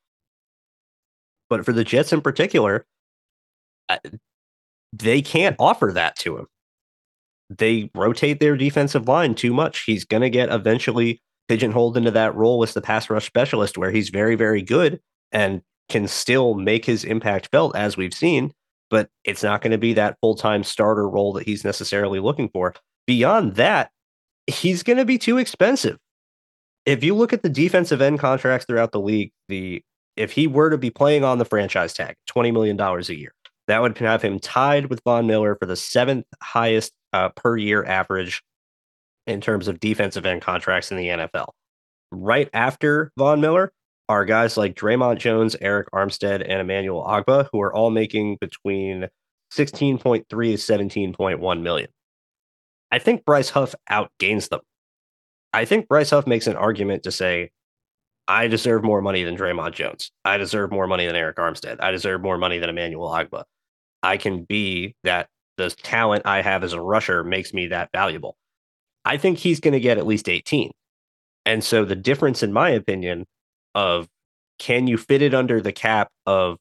[1.50, 2.86] But for the Jets in particular,
[4.92, 6.48] they can't offer that to him.
[7.50, 9.84] They rotate their defensive line too much.
[9.86, 13.92] He's going to get eventually pigeonholed into that role as the pass rush specialist, where
[13.92, 15.00] he's very, very good
[15.32, 18.52] and can still make his impact felt, as we've seen.
[18.90, 22.50] But it's not going to be that full time starter role that he's necessarily looking
[22.50, 22.74] for.
[23.06, 23.92] Beyond that,
[24.48, 25.98] he's going to be too expensive.
[26.86, 29.84] If you look at the defensive end contracts throughout the league, the
[30.16, 33.34] if he were to be playing on the franchise tag, twenty million dollars a year,
[33.68, 37.86] that would have him tied with Von Miller for the seventh highest uh, per year
[37.86, 38.44] average
[39.26, 41.50] in terms of defensive end contracts in the NFL.
[42.12, 43.72] Right after Von Miller
[44.10, 49.08] are guys like Dre'Mont Jones, Arik Armstead, and Emmanuel Ogbah, who are all making between
[49.54, 51.90] 16.3 to 17.1 million.
[52.94, 54.60] I think Bryce Huff outgains them.
[55.52, 57.50] I think Bryce Huff makes an argument to say,
[58.28, 60.12] I deserve more money than Dre'Mont Jones.
[60.24, 61.78] I deserve more money than Arik Armstead.
[61.80, 63.46] I deserve more money than Emmanuel Ogbah.
[64.04, 65.28] I can be that
[65.58, 68.38] the talent I have as a rusher makes me that valuable.
[69.06, 70.70] I think he's going to get at least 18.
[71.48, 73.26] And so the difference, in my opinion,
[73.74, 74.08] of
[74.60, 76.60] can you fit it under the cap of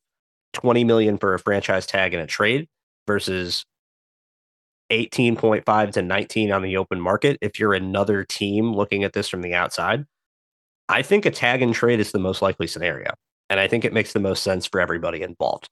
[0.55, 2.69] 20 million for a franchise tag and a trade
[3.07, 3.67] versus
[4.93, 9.43] 18.5 to 19 on the open market if you're another team looking at this from
[9.43, 10.05] the outside
[10.89, 13.11] i think a tag and trade is the most likely scenario
[13.51, 15.69] and i think it makes the most sense for everybody involved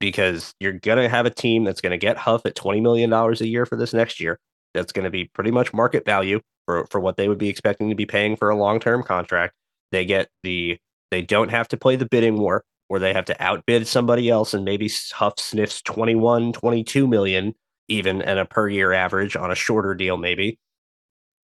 [0.00, 3.12] because you're going to have a team that's going to get huff at $20 million
[3.12, 4.38] a year for this next year
[4.74, 7.88] that's going to be pretty much market value for, for what they would be expecting
[7.88, 9.54] to be paying for a long-term contract.
[9.92, 10.78] They get the
[11.10, 14.52] they don't have to play the bidding war where they have to outbid somebody else
[14.52, 17.54] and maybe Huff sniffs 21, 22 million
[17.88, 20.58] even at a per year average on a shorter deal, maybe.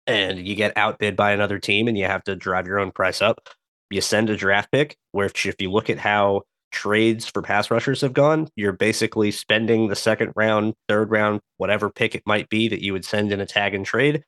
[0.05, 3.21] And you get outbid by another team and you have to drive your own price
[3.21, 3.47] up.
[3.89, 8.01] You send a draft pick, which if you look at how trades for pass rushers
[8.01, 12.67] have gone, you're basically spending the second round, third round, whatever pick it might be
[12.67, 14.23] that you would send in a tag and trade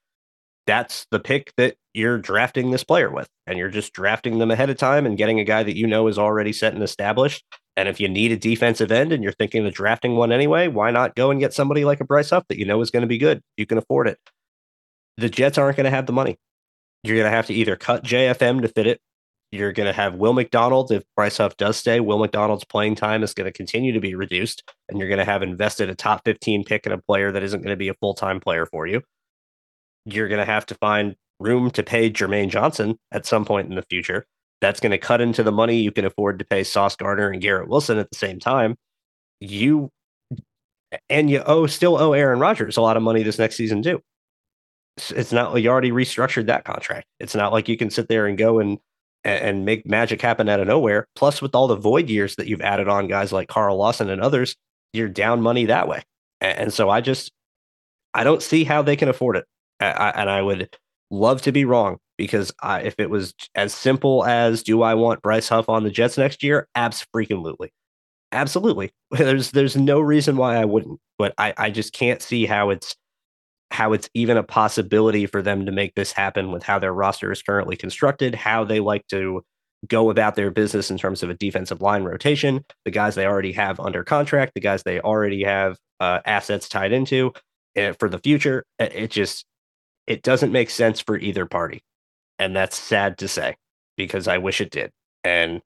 [0.65, 3.27] that's the pick that you're drafting this player with.
[3.47, 6.07] And you're just drafting them ahead of time and getting a guy that you know
[6.07, 7.45] is already set and established.
[7.77, 10.91] And if you need a defensive end and you're thinking of drafting one anyway, why
[10.91, 13.07] not go and get somebody like a Bryce Huff that you know is going to
[13.07, 13.41] be good?
[13.57, 14.17] You can afford it.
[15.17, 16.37] The Jets aren't going to have the money.
[17.03, 19.01] You're going to have to either cut JFM to fit it.
[19.51, 20.91] You're going to have Will McDonald.
[20.91, 24.15] If Bryce Huff does stay, Will McDonald's playing time is going to continue to be
[24.15, 24.63] reduced.
[24.89, 27.61] And you're going to have invested a top 15 pick in a player that isn't
[27.61, 29.01] going to be a full time player for you
[30.05, 33.75] you're going to have to find room to pay Jermaine Johnson at some point in
[33.75, 34.25] the future.
[34.61, 37.41] That's going to cut into the money you can afford to pay Sauce Gardner and
[37.41, 38.75] Garrett Wilson at the same time.
[39.39, 39.89] You
[41.09, 44.01] and you owe still owe Aaron Rodgers a lot of money this next season too.
[45.09, 47.07] It's not you already restructured that contract.
[47.19, 48.79] It's not like you can sit there and go and
[49.25, 51.07] and make magic happen out of nowhere.
[51.15, 54.21] Plus, with all the void years that you've added on guys like Carl Lawson and
[54.21, 54.55] others,
[54.93, 56.03] you're down money that way.
[56.39, 57.31] And so I just
[58.13, 59.45] I don't see how they can afford it.
[59.79, 60.75] And I would
[61.11, 65.21] love to be wrong because I, if it was as simple as do I want
[65.21, 66.67] Bryce Huff on the Jets next year?
[66.75, 67.71] Absolutely,
[68.31, 68.91] absolutely.
[69.11, 72.95] There's there's no reason why I wouldn't, but I I just can't see how it's
[73.71, 77.31] how it's even a possibility for them to make this happen with how their roster
[77.31, 79.41] is currently constructed, how they like to
[79.87, 83.51] go about their business in terms of a defensive line rotation, the guys they already
[83.51, 87.33] have under contract, the guys they already have uh, assets tied into
[87.75, 88.65] eh, for the future.
[88.79, 89.45] It just
[90.07, 91.81] it doesn't make sense for either party.
[92.39, 93.55] And that's sad to say
[93.97, 94.91] because I wish it did.
[95.23, 95.61] And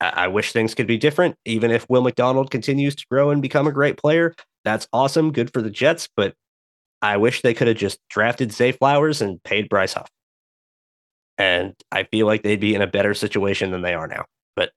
[0.00, 1.36] I, I wish things could be different.
[1.44, 4.34] Even if Will McDonald continues to grow and become a great player,
[4.64, 5.32] that's awesome.
[5.32, 6.08] Good for the Jets.
[6.16, 6.34] But
[7.02, 10.08] I wish they could have just drafted Zay Flowers and paid Bryce Huff.
[11.36, 14.24] And I feel like they'd be in a better situation than they are now.
[14.54, 14.70] But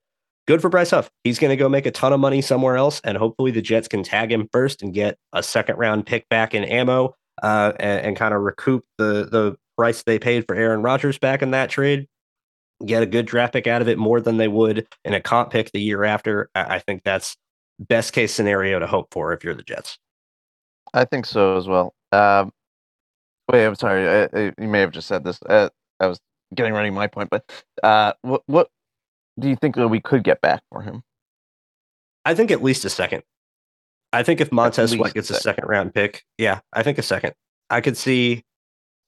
[0.47, 1.09] good for Bryce Huff.
[1.23, 2.99] He's going to go make a ton of money somewhere else.
[3.03, 6.53] And hopefully the Jets can tag him first and get a second round pick back
[6.53, 10.81] in ammo uh, and, and kind of recoup the the price they paid for Aaron
[10.81, 12.07] Rodgers back in that trade.
[12.85, 15.51] Get a good draft pick out of it more than they would in a comp
[15.51, 16.49] pick the year after.
[16.53, 17.35] I, think that's
[17.79, 19.97] best case scenario to hope for if you're the Jets.
[20.93, 21.93] I think so as well.
[22.11, 22.51] Um,
[23.51, 24.07] wait, I'm sorry.
[24.07, 25.39] I, I, you may have just said this.
[25.47, 25.69] Uh,
[25.99, 26.19] I was
[26.53, 27.43] getting ready my point, but
[27.83, 28.69] uh, what what
[29.39, 31.03] do you think that we could get back for him?
[32.25, 33.23] I think at least a second.
[34.13, 37.33] I think if Montez Sweat gets a second round pick, yeah, I think a second.
[37.69, 38.43] I could see,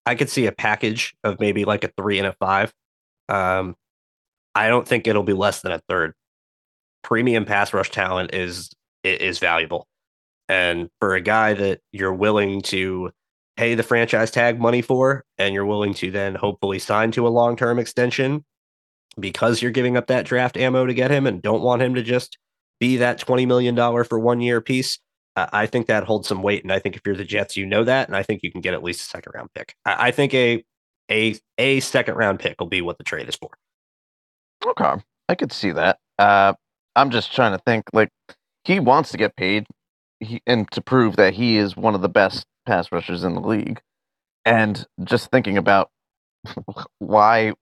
[0.09, 2.73] I could see a package of maybe like a three and a five.
[3.29, 3.75] Um,
[4.55, 6.13] I don't think it'll be less than a third.
[7.03, 8.71] Premium pass rush talent is
[9.03, 9.87] is valuable,
[10.47, 13.11] and for a guy that you're willing to
[13.55, 17.29] pay the franchise tag money for, and you're willing to then hopefully sign to a
[17.29, 18.43] long term extension
[19.19, 22.01] because you're giving up that draft ammo to get him and don't want him to
[22.01, 22.39] just
[22.79, 24.97] be that $20 million for one year piece.
[25.35, 26.63] I think that holds some weight.
[26.63, 28.07] And I think if you're the Jets, you know that.
[28.07, 29.75] And I think you can get at least a second round pick.
[29.85, 30.63] I, think a
[31.09, 33.49] a a second round pick will be what the trade is for.
[34.65, 35.01] Okay.
[35.27, 35.99] I could see that.
[36.17, 36.53] Uh,
[36.95, 38.09] I'm just trying to think like
[38.63, 39.65] he wants to get paid
[40.19, 43.41] he, and to prove that he is one of the best pass rushers in the
[43.41, 43.81] league.
[44.45, 45.89] And just thinking about
[46.99, 47.53] why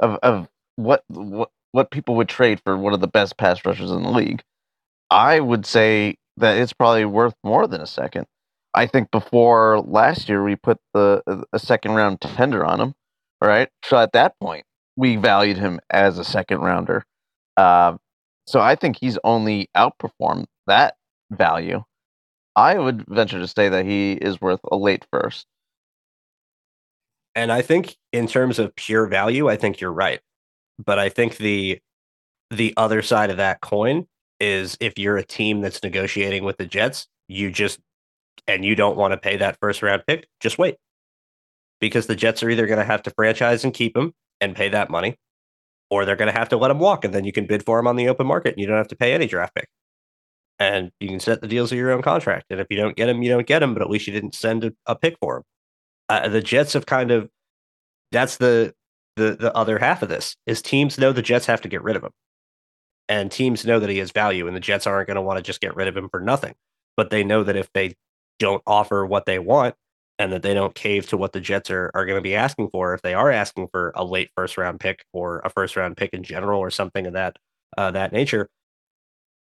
[0.00, 3.90] of of what what what people would trade for one of the best pass rushers
[3.90, 4.42] in the league,
[5.10, 8.26] I would say that it's probably worth more than a second.
[8.74, 12.94] I think before last year we put the a second round tender on him,
[13.42, 13.68] right?
[13.84, 14.64] So at that point
[14.96, 17.04] we valued him as a second rounder.
[17.56, 17.96] Uh,
[18.46, 20.96] so I think he's only outperformed that
[21.30, 21.84] value.
[22.56, 25.46] I would venture to say that he is worth a late first.
[27.34, 30.20] And I think in terms of pure value, I think you're right.
[30.84, 31.80] But I think the
[32.50, 34.06] the other side of that coin
[34.42, 37.78] is if you're a team that's negotiating with the Jets, you just
[38.48, 40.76] and you don't want to pay that first round pick, just wait.
[41.80, 44.68] Because the Jets are either going to have to franchise and keep him and pay
[44.68, 45.16] that money,
[45.90, 47.78] or they're going to have to let him walk and then you can bid for
[47.78, 49.68] him on the open market and you don't have to pay any draft pick.
[50.58, 52.46] And you can set the deals of your own contract.
[52.50, 54.34] And if you don't get him, you don't get him, but at least you didn't
[54.34, 55.42] send a, a pick for him.
[56.08, 57.30] Uh, the Jets have kind of
[58.10, 58.74] that's the
[59.16, 61.94] the the other half of this is teams know the Jets have to get rid
[61.94, 62.10] of him.
[63.08, 65.42] And teams know that he has value and the Jets aren't going to want to
[65.42, 66.54] just get rid of him for nothing.
[66.96, 67.94] But they know that if they
[68.38, 69.74] don't offer what they want
[70.18, 72.70] and that they don't cave to what the Jets are, are going to be asking
[72.70, 75.96] for, if they are asking for a late first round pick or a first round
[75.96, 77.36] pick in general or something of that
[77.76, 78.48] uh, that nature,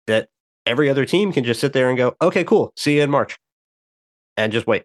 [0.06, 0.28] that
[0.66, 3.38] every other team can just sit there and go, okay, cool, see you in March,
[4.36, 4.84] and just wait,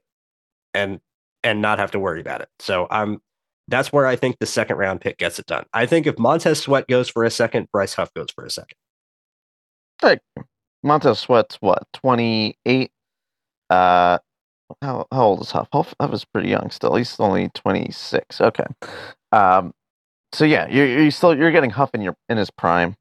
[0.74, 1.00] and
[1.44, 2.50] and not have to worry about it.
[2.60, 3.22] So I'm
[3.68, 5.66] that's where I think the second round pick gets it done.
[5.74, 8.78] I think if Montez Sweat goes for a second, Bryce Huff goes for a second.
[10.04, 10.20] Like
[10.84, 12.92] Montez Sweat's what twenty eight.
[13.70, 14.20] Uh,
[14.82, 15.68] how how old is Huff?
[15.74, 16.96] Huff, Huff is pretty young still.
[16.96, 18.40] He's only twenty six.
[18.42, 18.66] Okay.
[19.32, 19.74] Um,
[20.34, 22.96] so yeah, you're, you're still you're getting Huff in your in his prime,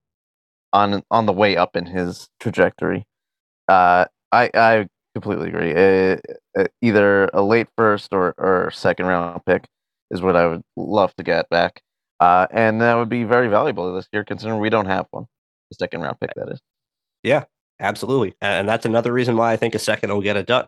[0.73, 3.05] on on the way up in his trajectory.
[3.69, 5.75] Uh, I I completely agree.
[5.75, 6.17] Uh,
[6.59, 9.67] uh, either a late first or or second round pick
[10.15, 11.83] is what I would love to get back.
[12.21, 15.27] Uh, and that would be very valuable this year, considering we don't have one.
[15.71, 16.61] The second round pick, that is.
[17.23, 17.45] Yeah,
[17.81, 18.35] absolutely.
[18.41, 20.67] And that's another reason why I think a second will get it done,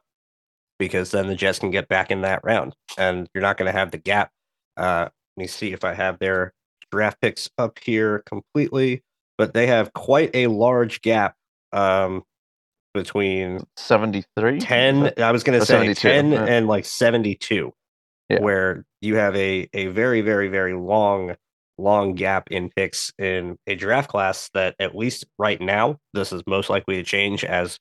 [0.78, 3.78] because then the Jets can get back in that round, and you're not going to
[3.78, 4.30] have the gap.
[4.76, 6.52] Uh, let me see if I have their
[6.90, 9.02] draft picks up here completely,
[9.38, 11.36] but they have quite a large gap
[11.72, 12.24] um,
[12.96, 17.72] between 73 10 i was going to say 10 and like 72
[18.28, 18.40] yeah.
[18.40, 21.34] where you have a a very very very long
[21.78, 26.42] long gap in picks in a draft class that at least right now this is
[26.46, 27.78] most likely to change as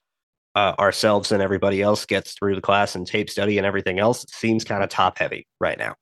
[0.55, 4.25] uh, ourselves and everybody else gets through the class and tape study and everything else
[4.29, 5.95] seems kind of top heavy right now.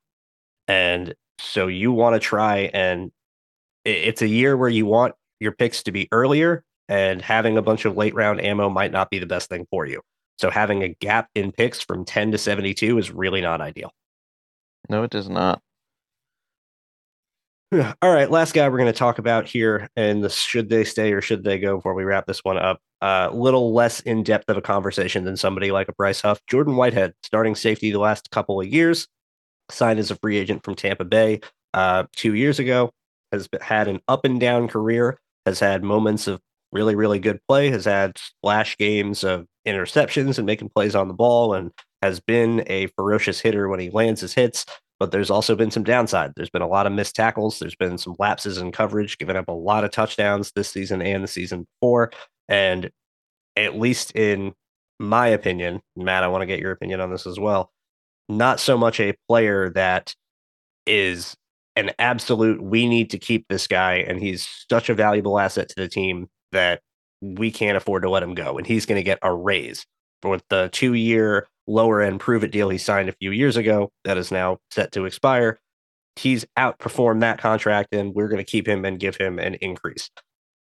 [0.68, 3.12] And so you want to try and
[3.84, 7.86] it's a year where you want your picks to be earlier and having a bunch
[7.86, 10.02] of late round ammo might not be the best thing for you.
[10.38, 13.92] So having a gap in picks from 10 to 72 is really not ideal
[14.90, 15.62] no, it does not.
[18.02, 21.12] All right, last guy we're going to talk about here, and the should they stay
[21.12, 22.80] or should they go before we wrap this one up.
[23.02, 26.40] A uh, little less in depth of a conversation than somebody like a Bryce Huff.
[26.48, 29.08] Jordan Whitehead, starting safety the last couple of years,
[29.70, 31.42] signed as a free agent from Tampa Bay
[31.74, 32.92] uh, two years ago,
[33.32, 36.40] has had an up and down career, has had moments of
[36.72, 41.14] really, really good play, has had splash games of interceptions and making plays on the
[41.14, 41.72] ball, and
[42.04, 44.66] has been a ferocious hitter when he lands his hits,
[45.00, 46.34] but there's also been some downside.
[46.36, 47.60] There's been a lot of missed tackles.
[47.60, 51.24] There's been some lapses in coverage, giving up a lot of touchdowns this season and
[51.24, 52.12] the season before.
[52.50, 52.92] And
[53.56, 54.54] at least in
[55.00, 57.72] my opinion, Matt, I want to get your opinion on this as well.
[58.28, 60.14] Not so much a player that
[60.86, 61.38] is
[61.78, 65.76] an absolute, we need to keep this guy, and he's such a valuable asset to
[65.78, 66.82] the team that
[67.22, 68.58] we can't afford to let him go.
[68.58, 69.86] And he's going to get a raise
[70.22, 73.92] with the two year lower end prove it deal he signed a few years ago
[74.04, 75.60] that is now set to expire.
[76.16, 80.10] He's outperformed that contract, and we're going to keep him and give him an increase.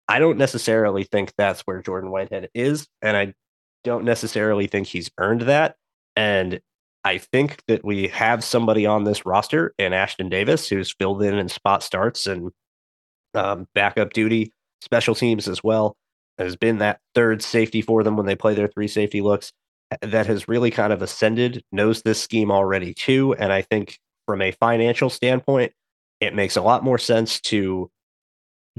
[0.08, 3.34] I don't necessarily think that's where Jordan Whitehead is, and I
[3.84, 5.76] don't necessarily think he's earned that.
[6.16, 6.62] And
[7.04, 11.36] I think that we have somebody on this roster in Ashtyn Davis who's filled in
[11.38, 12.52] in spot starts and
[13.34, 15.95] um, backup duty, special teams as well.
[16.38, 19.52] Has been that third safety for them when they play their three safety looks
[20.02, 23.34] that has really kind of ascended knows this scheme already too.
[23.36, 25.74] And I think from a financial standpoint,
[26.20, 27.89] it makes a lot more sense to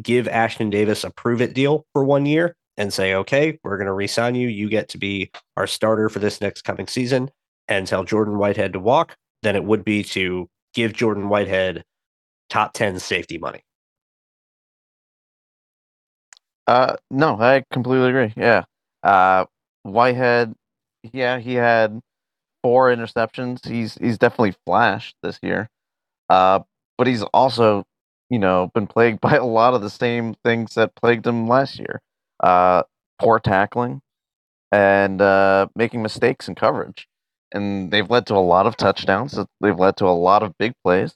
[0.00, 3.86] give Ashtyn Davis a prove it deal for one year and say, okay, we're going
[3.86, 4.48] to resign you.
[4.48, 7.30] You get to be our starter for this next coming season
[7.68, 11.84] and tell Jordan Whitehead to walk than it would be to give Jordan Whitehead
[12.48, 13.62] top 10 safety money.
[16.66, 18.32] Uh, no, I completely agree.
[18.36, 18.64] Yeah.
[19.02, 19.46] Uh,
[19.82, 20.54] Whitehead,
[21.02, 22.00] yeah, he had
[22.62, 23.66] four interceptions.
[23.66, 25.68] He's he's definitely flashed this year.
[26.30, 26.60] Uh,
[26.98, 27.84] but he's also,
[28.30, 31.78] you know, been plagued by a lot of the same things that plagued him last
[31.78, 32.00] year.
[32.42, 32.82] Uh,
[33.20, 34.00] poor tackling
[34.72, 37.08] and uh, making mistakes in coverage.
[37.52, 39.38] And they've led to a lot of touchdowns.
[39.60, 41.14] They've led to a lot of big plays.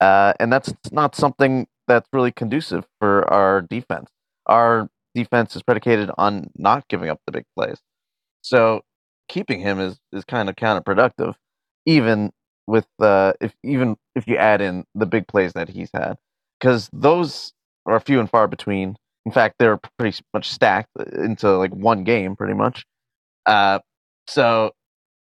[0.00, 4.10] Uh, and that's not something that's really conducive for our defense.
[4.46, 7.78] Our defense is predicated on not giving up the big plays.
[8.42, 8.82] So
[9.28, 11.34] keeping him is, is kind of counterproductive,
[11.86, 12.32] even
[12.66, 16.16] with uh, if even if you add in the big plays that he's had,
[16.60, 17.52] because those
[17.86, 18.96] are few and far between.
[19.24, 22.84] In fact, they're pretty much stacked into like one game, pretty much.
[23.46, 23.78] Uh,
[24.26, 24.72] so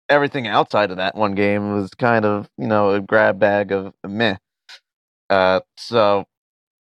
[0.08, 3.94] everything outside of that one game was kind of you know a grab bag of
[4.06, 4.36] meh.
[5.30, 6.24] Uh, so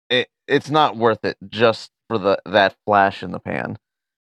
[0.10, 3.78] it it's not worth it just for the that flash in the pan,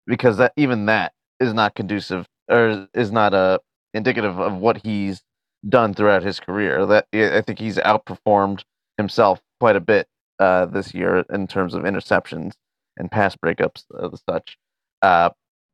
[0.07, 3.59] because that even that is not conducive or is not uh,
[3.95, 5.23] indicative of what he's
[5.69, 6.87] done throughout his career.
[6.87, 8.65] That I think he's outperformed
[8.97, 12.53] himself quite a bit uh, this year in terms of interceptions
[12.97, 14.57] and pass breakups and such.
[15.03, 15.31] Uh,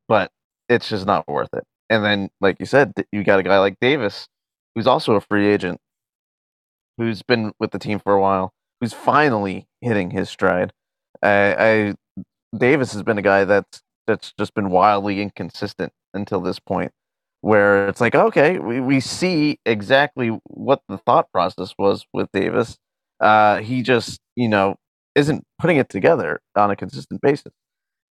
[0.07, 0.31] but
[0.69, 1.63] it's just not worth it.
[1.89, 4.27] And then, like you said, you got a guy like Davis,
[4.75, 5.79] who's also a free agent,
[6.97, 10.73] who's been with the team for a while, who's finally hitting his stride.
[11.23, 11.95] I, I
[12.57, 16.91] Davis has been a guy that's that's just been wildly inconsistent until this point,
[17.41, 22.77] where it's like, okay, we, we see exactly what the thought process was with Davis.
[23.21, 24.75] Uh, he just, you know,
[25.15, 27.53] isn't putting it together on a consistent basis.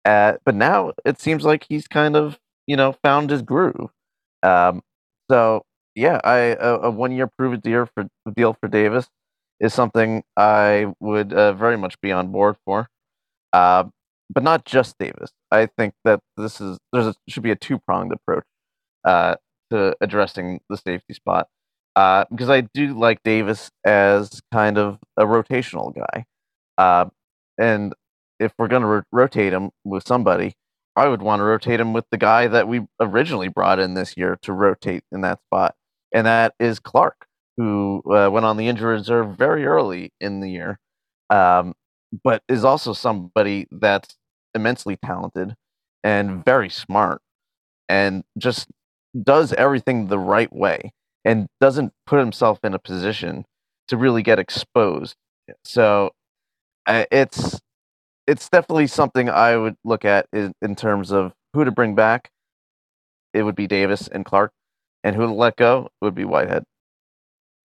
[0.05, 3.89] Uh, but now it seems like he's kind of, you know, found his groove.
[4.43, 4.81] Um,
[5.29, 5.63] so
[5.95, 9.09] yeah, I a, a one year prove it deal for deal for Davis
[9.59, 12.87] is something I would uh, very much be on board for.
[14.33, 15.31] But not just Davis.
[15.51, 18.45] I think that this is there's a, should be a two pronged approach
[19.05, 19.35] uh,
[19.71, 21.47] to addressing the safety spot
[21.95, 26.25] uh, because I do like Davis as kind of a rotational guy,
[26.77, 27.05] uh,
[27.59, 27.93] and
[28.39, 30.55] if we're going to ro- rotate him with somebody,
[30.95, 34.15] I would want to rotate him with the guy that we originally brought in this
[34.17, 35.75] year to rotate in that spot,
[36.13, 40.49] and that is Clark, who uh, went on the injury reserve very early in the
[40.49, 40.79] year.
[41.29, 41.73] Um,
[42.23, 44.15] but is also somebody that's
[44.53, 45.55] immensely talented
[46.03, 47.21] and very smart
[47.89, 48.67] and just
[49.23, 50.91] does everything the right way
[51.25, 53.45] and doesn't put himself in a position
[53.87, 55.15] to really get exposed.
[55.63, 56.11] So
[56.85, 57.59] uh, it's
[58.27, 62.29] it's definitely something I would look at in, in terms of who to bring back.
[63.33, 64.51] It would be Davis and Clark,
[65.03, 66.63] and who to let go would be Whitehead.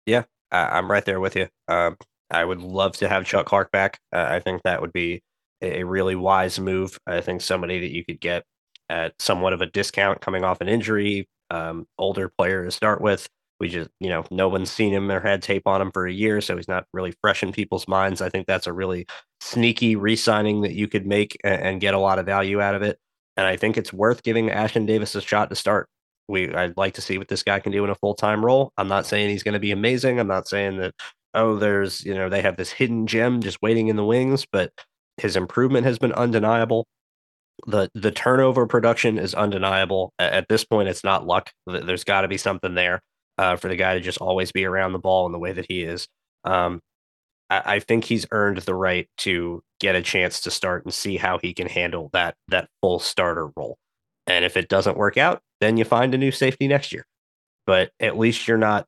[0.05, 1.47] Yeah, I'm right there with you.
[1.67, 1.97] Um,
[2.31, 3.99] I would love to have Chuck Clark back.
[4.13, 5.21] Uh, I think that would be
[5.61, 6.99] a really wise move.
[7.07, 8.43] I think somebody that you could get
[8.89, 13.27] at somewhat of a discount coming off an injury, um, older player to start with.
[13.59, 16.11] We just, you know, no one's seen him or had tape on him for a
[16.11, 18.21] year, so he's not really fresh in people's minds.
[18.21, 19.05] I think that's a really
[19.39, 22.75] sneaky re signing that you could make and, and, get a lot of value out
[22.75, 22.99] of it.
[23.37, 25.87] And I think it's worth giving Ashtyn Davis a shot to start.
[26.27, 28.73] We I'd like to see what this guy can do in a full time role.
[28.77, 30.19] I'm not saying he's going to be amazing.
[30.19, 30.93] I'm not saying that
[31.35, 34.71] oh, there's, you know, they have this hidden gem just waiting in the wings, but
[35.17, 36.87] his improvement has been undeniable.
[37.67, 40.13] The the turnover production is undeniable.
[40.19, 41.51] At this point, it's not luck.
[41.67, 43.01] There's got to be something there
[43.37, 45.65] uh, for the guy to just always be around the ball in the way that
[45.69, 46.07] he is.
[46.43, 46.81] Um,
[47.49, 51.17] I, I think he's earned the right to get a chance to start and see
[51.17, 53.77] how he can handle that that full starter role.
[54.27, 57.05] And if it doesn't work out, then you find a new safety next year.
[57.65, 58.85] But at least you're not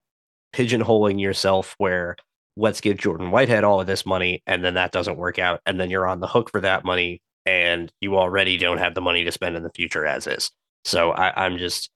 [0.53, 2.15] pigeonholing yourself where
[2.57, 5.79] let's give Jordan Whitehead all of this money, and then that doesn't work out, and
[5.79, 9.23] then you're on the hook for that money, and you already don't have the money
[9.23, 10.51] to spend in the future as is.
[10.84, 11.89] So I, I'm just,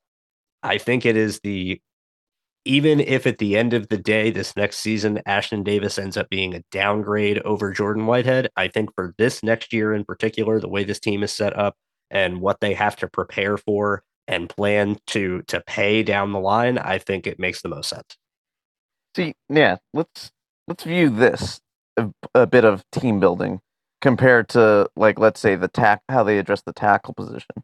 [0.63, 1.81] I think it is the,
[2.63, 6.29] even if at the end of the day, this next season, Ashtyn Davis ends up
[6.29, 10.69] being a downgrade over Jordan Whitehead, I think for this next year in particular, the
[10.69, 11.75] way this team is set up
[12.11, 16.77] and what they have to prepare for and plan to to pay down the line,
[16.77, 18.17] I think it makes the most sense.
[19.15, 20.31] See, yeah, let's
[20.67, 21.61] let's view this
[21.97, 23.61] a, a bit of team building
[24.01, 27.63] compared to like let's say the tack how they address the tackle position.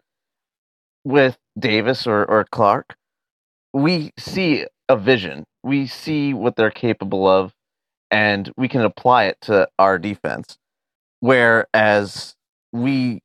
[1.03, 2.95] with Davis or, or Clark,
[3.73, 5.45] we see a vision.
[5.63, 7.53] We see what they're capable of,
[8.11, 10.57] and we can apply it to our defense.
[11.21, 12.35] Whereas
[12.73, 13.21] we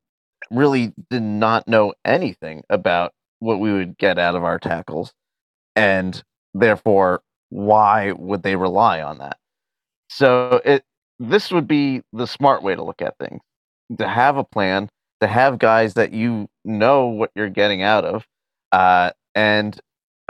[0.51, 5.13] really did not know anything about what we would get out of our tackles.
[5.77, 6.23] And
[6.55, 9.39] therefore, why would they rely on that?
[10.15, 10.85] So it
[11.19, 13.41] this would be the smart way to look at things.
[13.99, 14.89] To have a plan,
[15.21, 18.27] to have guys that you know what you're getting out of,
[18.73, 19.79] uh, and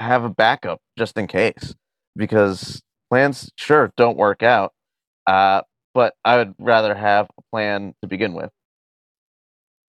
[0.01, 1.75] have a backup just in case.
[2.15, 4.73] Because plans sure don't work out,
[5.27, 5.63] uh,
[5.95, 8.51] but I would rather have a plan to begin with.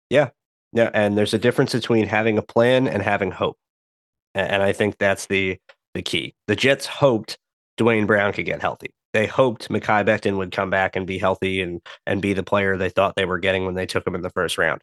[0.09, 0.29] Yeah.
[0.71, 0.89] Yeah.
[0.93, 3.57] And there's a difference between having a plan and having hope.
[4.33, 5.57] And I think that's the
[5.93, 6.33] the key.
[6.47, 7.37] The Jets hoped
[7.75, 8.93] Duane Brown could get healthy.
[9.13, 12.77] They hoped Mekhi Becton would come back and be healthy and and be the player
[12.77, 14.81] they thought they were getting when they took him in the first round.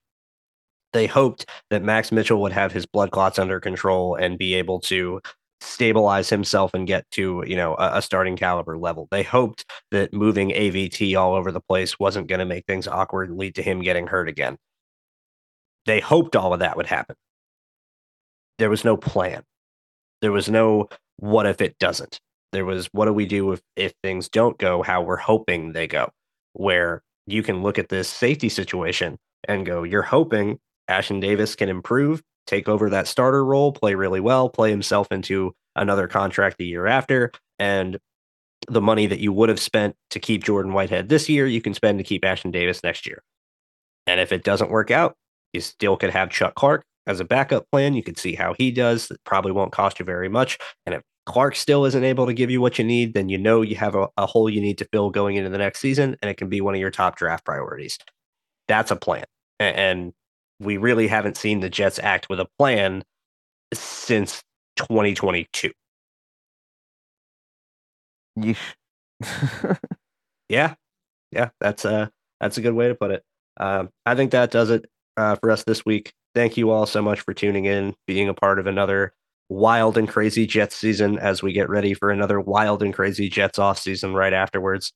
[0.93, 4.81] They hoped that Max Mitchell would have his blood clots under control and be able
[4.81, 5.21] to
[5.61, 9.09] stabilize himself and get to you know a, a, starting caliber level.
[9.11, 13.31] They hoped that moving AVT all over the place wasn't going to make things awkward
[13.31, 14.57] and lead to him getting hurt again.
[15.87, 17.17] They hoped all of that would happen.
[18.59, 19.43] There was no plan.
[20.21, 22.21] There was no what if it doesn't.
[22.53, 25.87] There was what do we do if if things don't go how we're hoping they
[25.87, 26.11] go.
[26.55, 30.59] Where you can look at this safety situation and go, you're hoping
[30.89, 35.55] Ashtyn Davis can improve take over that starter role, play really well, play himself into
[35.77, 37.31] another contract the year after.
[37.59, 37.99] And
[38.69, 41.75] the money that you would have spent to keep Jordan Whitehead this year, you can
[41.75, 43.23] spend to keep Ashtyn Davis next year.
[44.07, 45.15] And if it doesn't work out,
[45.53, 47.95] you still could have Chuck Clark as a backup plan.
[47.95, 49.11] You could see how he does.
[49.11, 50.59] It probably won't cost you very much.
[50.87, 53.61] And if Clark still isn't able to give you what you need, then you know
[53.61, 56.31] you have a, a hole you need to fill going into the next season, and
[56.31, 57.99] it can be one of your top draft priorities.
[58.67, 59.27] That's a plan.
[59.61, 60.15] And
[60.59, 63.05] we really haven't seen the Jets act with a plan
[63.75, 64.43] since
[64.77, 65.71] 2022.
[68.39, 68.57] Yeesh.
[70.49, 70.77] yeah,
[71.31, 72.11] yeah, that's a
[72.41, 73.23] that's a good way to put it.
[73.59, 74.87] Um, I think that does it
[75.19, 76.15] uh, for us this week.
[76.35, 79.13] Thank you all so much for tuning in, being a part of another
[79.49, 83.59] wild and crazy Jets season as we get ready for another wild and crazy Jets
[83.59, 84.93] off season right afterwards.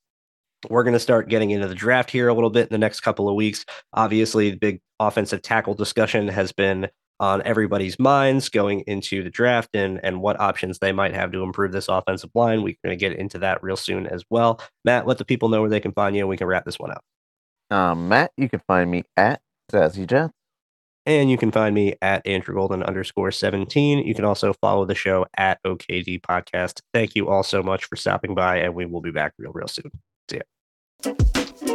[0.69, 3.01] We're going to start getting into the draft here a little bit in the next
[3.01, 3.65] couple of weeks.
[3.95, 6.89] Obviously, the big offensive tackle discussion has been
[7.19, 11.43] on everybody's minds going into the draft and and what options they might have to
[11.43, 12.63] improve this offensive line.
[12.63, 14.61] We're going to get into that real soon as well.
[14.85, 16.79] Matt, let the people know where they can find you, and we can wrap this
[16.79, 17.05] one up.
[17.71, 20.35] Um, Matt, you can find me at Zazzy Jets.
[21.05, 24.07] And you can find me at Andrew Golden underscore 17.
[24.07, 26.81] You can also follow the show at OKD Podcast.
[26.95, 29.69] Thank you all so much for stopping by, and we will be back real, real
[29.69, 29.91] soon.
[30.31, 30.39] See
[31.05, 31.72] ya.